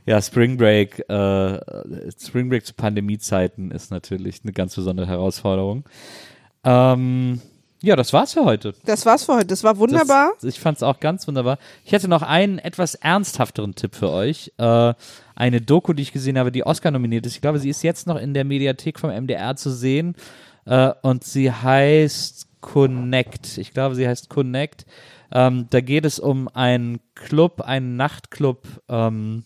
[0.07, 1.61] Ja, Spring Break, äh,
[2.21, 5.85] Spring Break zu Pandemiezeiten ist natürlich eine ganz besondere Herausforderung.
[6.65, 7.41] Ähm,
[7.83, 8.75] ja, das war's für heute.
[8.87, 9.47] Das war's für heute.
[9.47, 10.33] Das war wunderbar.
[10.41, 11.59] Das, ich fand's auch ganz wunderbar.
[11.85, 14.53] Ich hätte noch einen etwas ernsthafteren Tipp für euch.
[14.57, 14.95] Äh,
[15.35, 17.35] eine Doku, die ich gesehen habe, die Oscar nominiert ist.
[17.35, 20.17] Ich glaube, sie ist jetzt noch in der Mediathek vom MDR zu sehen.
[20.67, 23.59] Äh, und sie heißt Connect.
[23.59, 24.87] Ich glaube, sie heißt Connect.
[25.33, 28.67] Ähm, da geht es um einen Club, einen Nachtclub.
[28.89, 29.45] Ähm,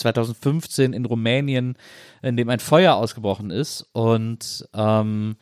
[0.00, 1.76] 2015 in Rumänien,
[2.22, 5.36] in dem ein Feuer ausgebrochen ist und ähm,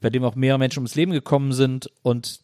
[0.00, 1.90] bei dem auch mehrere Menschen ums Leben gekommen sind.
[2.02, 2.40] Und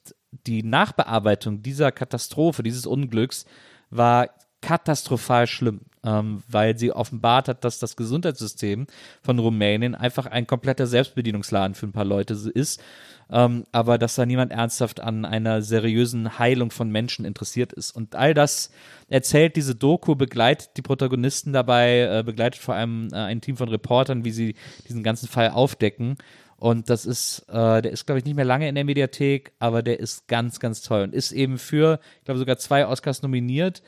[0.47, 3.45] die Nachbearbeitung dieser Katastrophe, dieses Unglücks,
[3.91, 4.29] war
[4.61, 8.87] katastrophal schlimm, ähm, weil sie offenbart hat, dass das Gesundheitssystem
[9.23, 12.83] von Rumänien einfach ein kompletter Selbstbedienungsladen für ein paar Leute ist,
[13.31, 17.93] ähm, aber dass da niemand ernsthaft an einer seriösen Heilung von Menschen interessiert ist.
[17.93, 18.71] Und all das
[19.09, 23.69] erzählt diese Doku, begleitet die Protagonisten dabei, äh, begleitet vor allem äh, ein Team von
[23.69, 24.55] Reportern, wie sie
[24.89, 26.17] diesen ganzen Fall aufdecken.
[26.57, 29.83] Und das ist, äh, der ist, glaube ich, nicht mehr lange in der Mediathek, aber
[29.83, 33.83] der ist ganz, ganz toll und ist eben für, ich glaube, sogar zwei Oscars nominiert.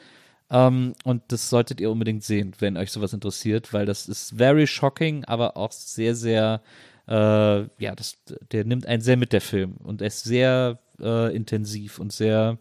[0.51, 4.67] Ähm, und das solltet ihr unbedingt sehen, wenn euch sowas interessiert, weil das ist very
[4.67, 6.61] shocking, aber auch sehr, sehr,
[7.07, 8.17] äh, ja, das,
[8.51, 9.77] der nimmt einen sehr mit, der Film.
[9.83, 12.59] Und er ist sehr äh, intensiv und sehr,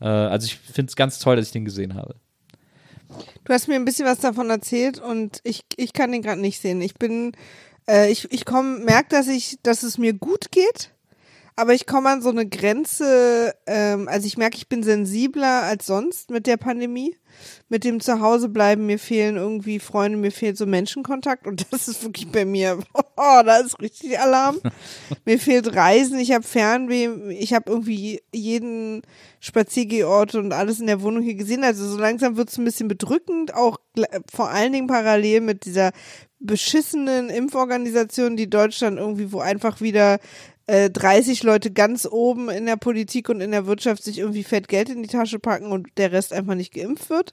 [0.00, 2.14] äh, also ich finde es ganz toll, dass ich den gesehen habe.
[3.44, 6.60] Du hast mir ein bisschen was davon erzählt und ich, ich kann den gerade nicht
[6.60, 6.80] sehen.
[6.80, 7.32] Ich bin,
[7.88, 10.92] äh, ich, ich komme, merke, dass ich, dass es mir gut geht,
[11.58, 15.86] aber ich komme an so eine Grenze, ähm, also ich merke, ich bin sensibler als
[15.86, 17.16] sonst mit der Pandemie.
[17.68, 22.30] Mit dem Zuhausebleiben, mir fehlen irgendwie Freunde, mir fehlt so Menschenkontakt und das ist wirklich
[22.30, 24.60] bei mir, oh, da ist richtig Alarm.
[25.24, 29.02] mir fehlt Reisen, ich habe Fernweh, ich habe irgendwie jeden
[29.40, 31.64] Spaziergehort und alles in der Wohnung hier gesehen.
[31.64, 33.78] Also so langsam wird es ein bisschen bedrückend, auch
[34.32, 35.90] vor allen Dingen parallel mit dieser
[36.38, 40.20] beschissenen Impforganisation, die Deutschland irgendwie, wo einfach wieder
[40.68, 44.68] äh, 30 Leute ganz oben in der Politik und in der Wirtschaft sich irgendwie fett
[44.68, 47.32] Geld in die Tasche packen und der Rest einfach nicht geimpft wird.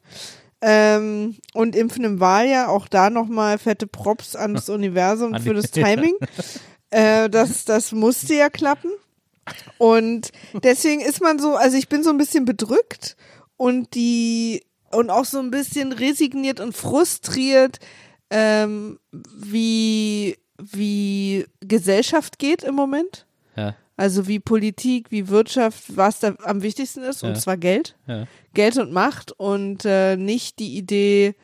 [0.62, 6.16] Ähm, und Impfen im Wahljahr, auch da nochmal fette Props ans Universum für das Timing.
[6.92, 8.92] äh, das, das musste ja klappen.
[9.78, 10.32] Und
[10.64, 13.18] deswegen ist man so, also ich bin so ein bisschen bedrückt
[13.58, 17.80] und die und auch so ein bisschen resigniert und frustriert,
[18.30, 23.25] ähm, wie wie Gesellschaft geht im Moment.
[23.56, 27.30] Ja, Also wie Politik, wie Wirtschaft, was da am wichtigsten ist, Ja.
[27.30, 27.96] und zwar Geld.
[28.08, 31.36] ja, Geld und Macht und äh, nicht die Idee,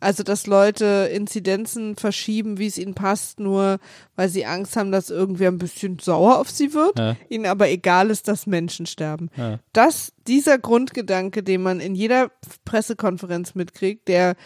[0.00, 3.78] also dass Leute Inzidenzen verschieben, wie es ihnen passt, nur
[4.16, 7.16] weil sie Angst haben, dass irgendwer ein bisschen sauer auf sie wird, Ja.
[7.28, 9.28] ihnen aber egal ist, dass Menschen sterben.
[9.72, 12.30] Das, dieser Grundgedanke, den man in jeder
[12.64, 14.36] Pressekonferenz mitkriegt, der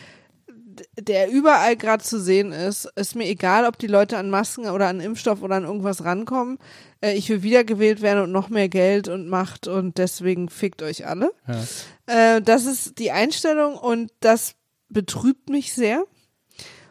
[0.99, 4.89] der überall gerade zu sehen ist, ist mir egal, ob die Leute an Masken oder
[4.89, 6.59] an Impfstoff oder an irgendwas rankommen.
[7.01, 11.07] Äh, ich will wiedergewählt werden und noch mehr Geld und Macht und deswegen fickt euch
[11.07, 11.33] alle.
[12.07, 14.55] Äh, das ist die Einstellung und das
[14.89, 16.05] betrübt mich sehr.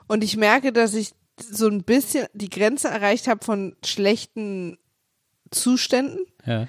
[0.08, 4.78] Und ich merke, dass ich so ein bisschen die Grenze erreicht habe von schlechten
[5.52, 6.26] Zuständen.
[6.46, 6.68] ja.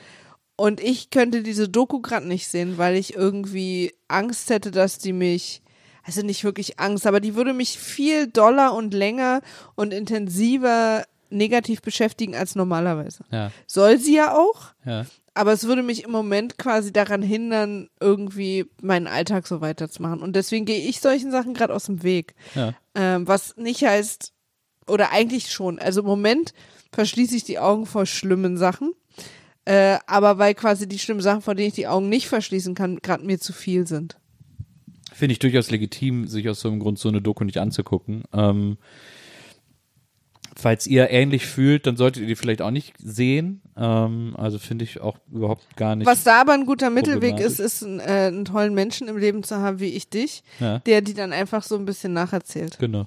[0.56, 5.12] Und ich könnte diese Doku gerade nicht sehen, weil ich irgendwie Angst hätte, dass die
[5.12, 5.62] mich,
[6.04, 9.40] also nicht wirklich Angst, aber die würde mich viel doller und länger
[9.74, 13.24] und intensiver negativ beschäftigen als normalerweise.
[13.30, 15.06] ja, Soll sie ja auch, ja.
[15.34, 20.20] aber es würde mich im Moment quasi daran hindern, irgendwie meinen Alltag so weiterzumachen.
[20.22, 22.34] Und deswegen gehe ich solchen Sachen gerade aus dem Weg.
[22.54, 22.74] ja.
[22.94, 24.34] Ähm, was nicht heißt,
[24.86, 26.52] oder eigentlich schon, also im Moment
[26.92, 28.92] verschließe ich die Augen vor schlimmen Sachen.
[29.64, 32.98] Äh, aber weil quasi die schlimmen Sachen, vor denen ich die Augen nicht verschließen kann,
[32.98, 34.16] gerade mir zu viel sind.
[35.14, 38.22] Finde ich durchaus legitim, sich aus so einem Grund so eine Doku nicht anzugucken.
[38.32, 38.76] Ähm,
[40.56, 43.62] falls ihr ähnlich fühlt, dann solltet ihr die vielleicht auch nicht sehen.
[43.76, 46.06] Ähm, also finde ich auch überhaupt gar nicht.
[46.06, 49.42] Was da aber ein guter Mittelweg ist, ist einen, äh, einen tollen Menschen im Leben
[49.42, 50.78] zu haben wie ich dich, Ja.
[50.80, 52.78] der die dann einfach so ein bisschen nacherzählt.
[52.78, 53.06] Genau.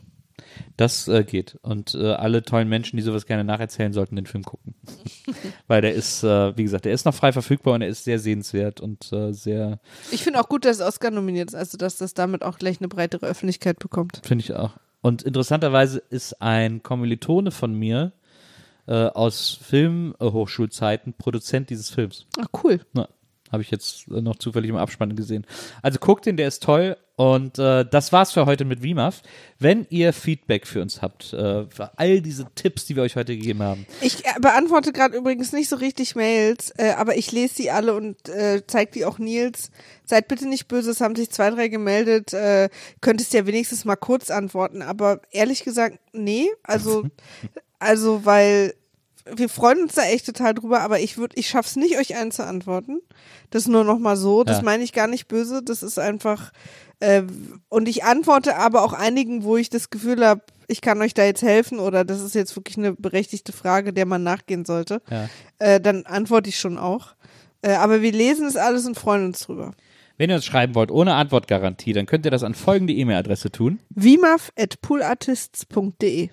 [0.78, 1.58] Das äh, geht.
[1.62, 4.76] Und äh, alle tollen Menschen, die sowas gerne nacherzählen, sollten den Film gucken.
[5.68, 8.20] Weil der ist, äh, wie gesagt, der ist noch frei verfügbar und er ist sehr
[8.20, 9.80] sehenswert und äh, sehr,
[10.12, 12.80] Ich finde auch gut, dass es Oscar nominiert ist, also dass das damit auch gleich
[12.80, 14.22] eine breitere Öffentlichkeit bekommt.
[14.24, 14.72] finde ich auch.
[15.02, 18.12] Und interessanterweise ist ein Kommilitone von mir
[18.88, 22.26] äh, aus Filmhochschulzeiten Produzent dieses Films.
[22.40, 22.82] Ach cool.
[22.94, 23.08] Na,
[23.52, 25.46] habe ich jetzt äh, noch zufällig im Abspann gesehen.
[25.82, 26.98] Also guckt den, der ist toll.
[27.18, 29.22] Und äh, das war's für heute mit WIMAF.
[29.58, 33.38] Wenn ihr Feedback für uns habt, äh, für all diese Tipps, die wir euch heute
[33.38, 37.56] gegeben haben, Ich äh, beantworte gerade übrigens nicht so richtig Mails, äh, aber ich lese
[37.56, 39.72] die alle und äh, zeige die auch Nils.
[40.04, 42.34] Seid bitte nicht böse, es haben sich zwei, drei gemeldet.
[42.34, 42.70] Äh,
[43.00, 46.50] könntest ja wenigstens mal kurz antworten, aber ehrlich gesagt, nee.
[46.64, 47.06] Also,
[47.80, 48.74] also weil
[49.34, 52.32] wir freuen uns da echt total drüber, aber ich würde, ich schaff's nicht, euch allen
[52.32, 53.00] zu antworten.
[53.50, 54.44] Das nur noch mal so.
[54.44, 54.64] Das Ja.
[54.64, 55.62] meine ich gar nicht böse.
[55.64, 56.52] Das ist einfach
[57.00, 57.24] äh,
[57.70, 61.26] und ich antworte aber auch einigen, wo ich das Gefühl habe, ich kann euch da
[61.26, 65.02] jetzt helfen oder das ist jetzt wirklich eine berechtigte Frage, der man nachgehen sollte.
[65.10, 65.30] Ja.
[65.60, 67.16] Äh, dann antworte ich schon auch.
[67.62, 69.74] Äh, aber wir lesen es alles und freuen uns drüber.
[70.18, 73.80] wenn ihr uns schreiben wollt, ohne Antwortgarantie, dann könnt ihr das an folgende E-Mail-Adresse tun.
[73.90, 76.30] vimaf.poolartists.de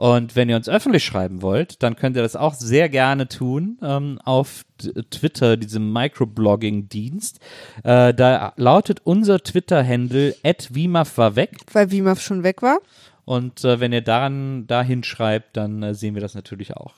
[0.00, 3.76] Und wenn ihr uns öffentlich schreiben wollt, dann könnt ihr das auch sehr gerne tun
[3.82, 4.64] ähm, auf
[5.10, 7.38] Twitter, diesem Microblogging-Dienst.
[7.84, 10.36] Äh, da lautet unser Twitter-Handle
[10.70, 11.58] @wimaf war weg.
[11.74, 12.78] Weil Wimaf schon weg war.
[13.26, 16.94] Und äh, wenn ihr daran dahin schreibt, dann äh, sehen wir das natürlich auch.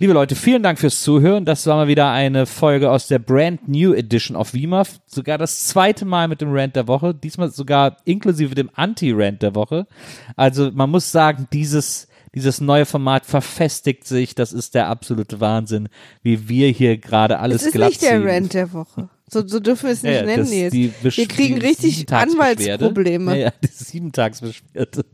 [0.00, 1.44] Liebe Leute, vielen Dank fürs Zuhören.
[1.44, 5.00] Das war mal wieder eine Folge aus der Brand New Edition of WIMAF.
[5.06, 7.12] Sogar das zweite Mal mit dem Rant der Woche.
[7.14, 9.88] Diesmal sogar inklusive dem Anti-Rant der Woche.
[10.36, 14.36] Also man muss sagen, dieses, dieses neue Format verfestigt sich.
[14.36, 15.88] Das ist der absolute Wahnsinn,
[16.22, 18.28] wie wir hier gerade alles Es ist glatt nicht der ziehen.
[18.28, 19.08] Rant der Woche.
[19.28, 20.72] So, so dürfen wir es nicht Ja, nennen das- jetzt.
[20.74, 22.10] die Besch- Wir kriegen richtig.
[22.12, 23.32] Anwaltsprobleme.
[23.36, 25.04] Ja, ja, die Siebentagsbeschwerde.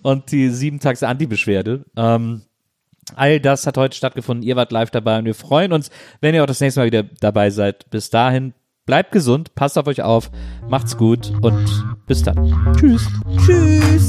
[0.00, 1.84] Und die Siebentags-Anti-Beschwerde.
[1.96, 2.42] Ähm,
[3.16, 4.46] all das hat heute stattgefunden.
[4.46, 5.90] Ihr wart live dabei und wir freuen uns,
[6.20, 7.88] wenn ihr auch das nächste Mal wieder dabei seid.
[7.90, 8.54] Bis dahin,
[8.86, 10.30] bleibt gesund, passt auf euch auf,
[10.68, 11.66] macht's gut und
[12.06, 12.74] bis dann.
[12.76, 13.06] Tschüss.
[13.44, 14.08] Tschüss.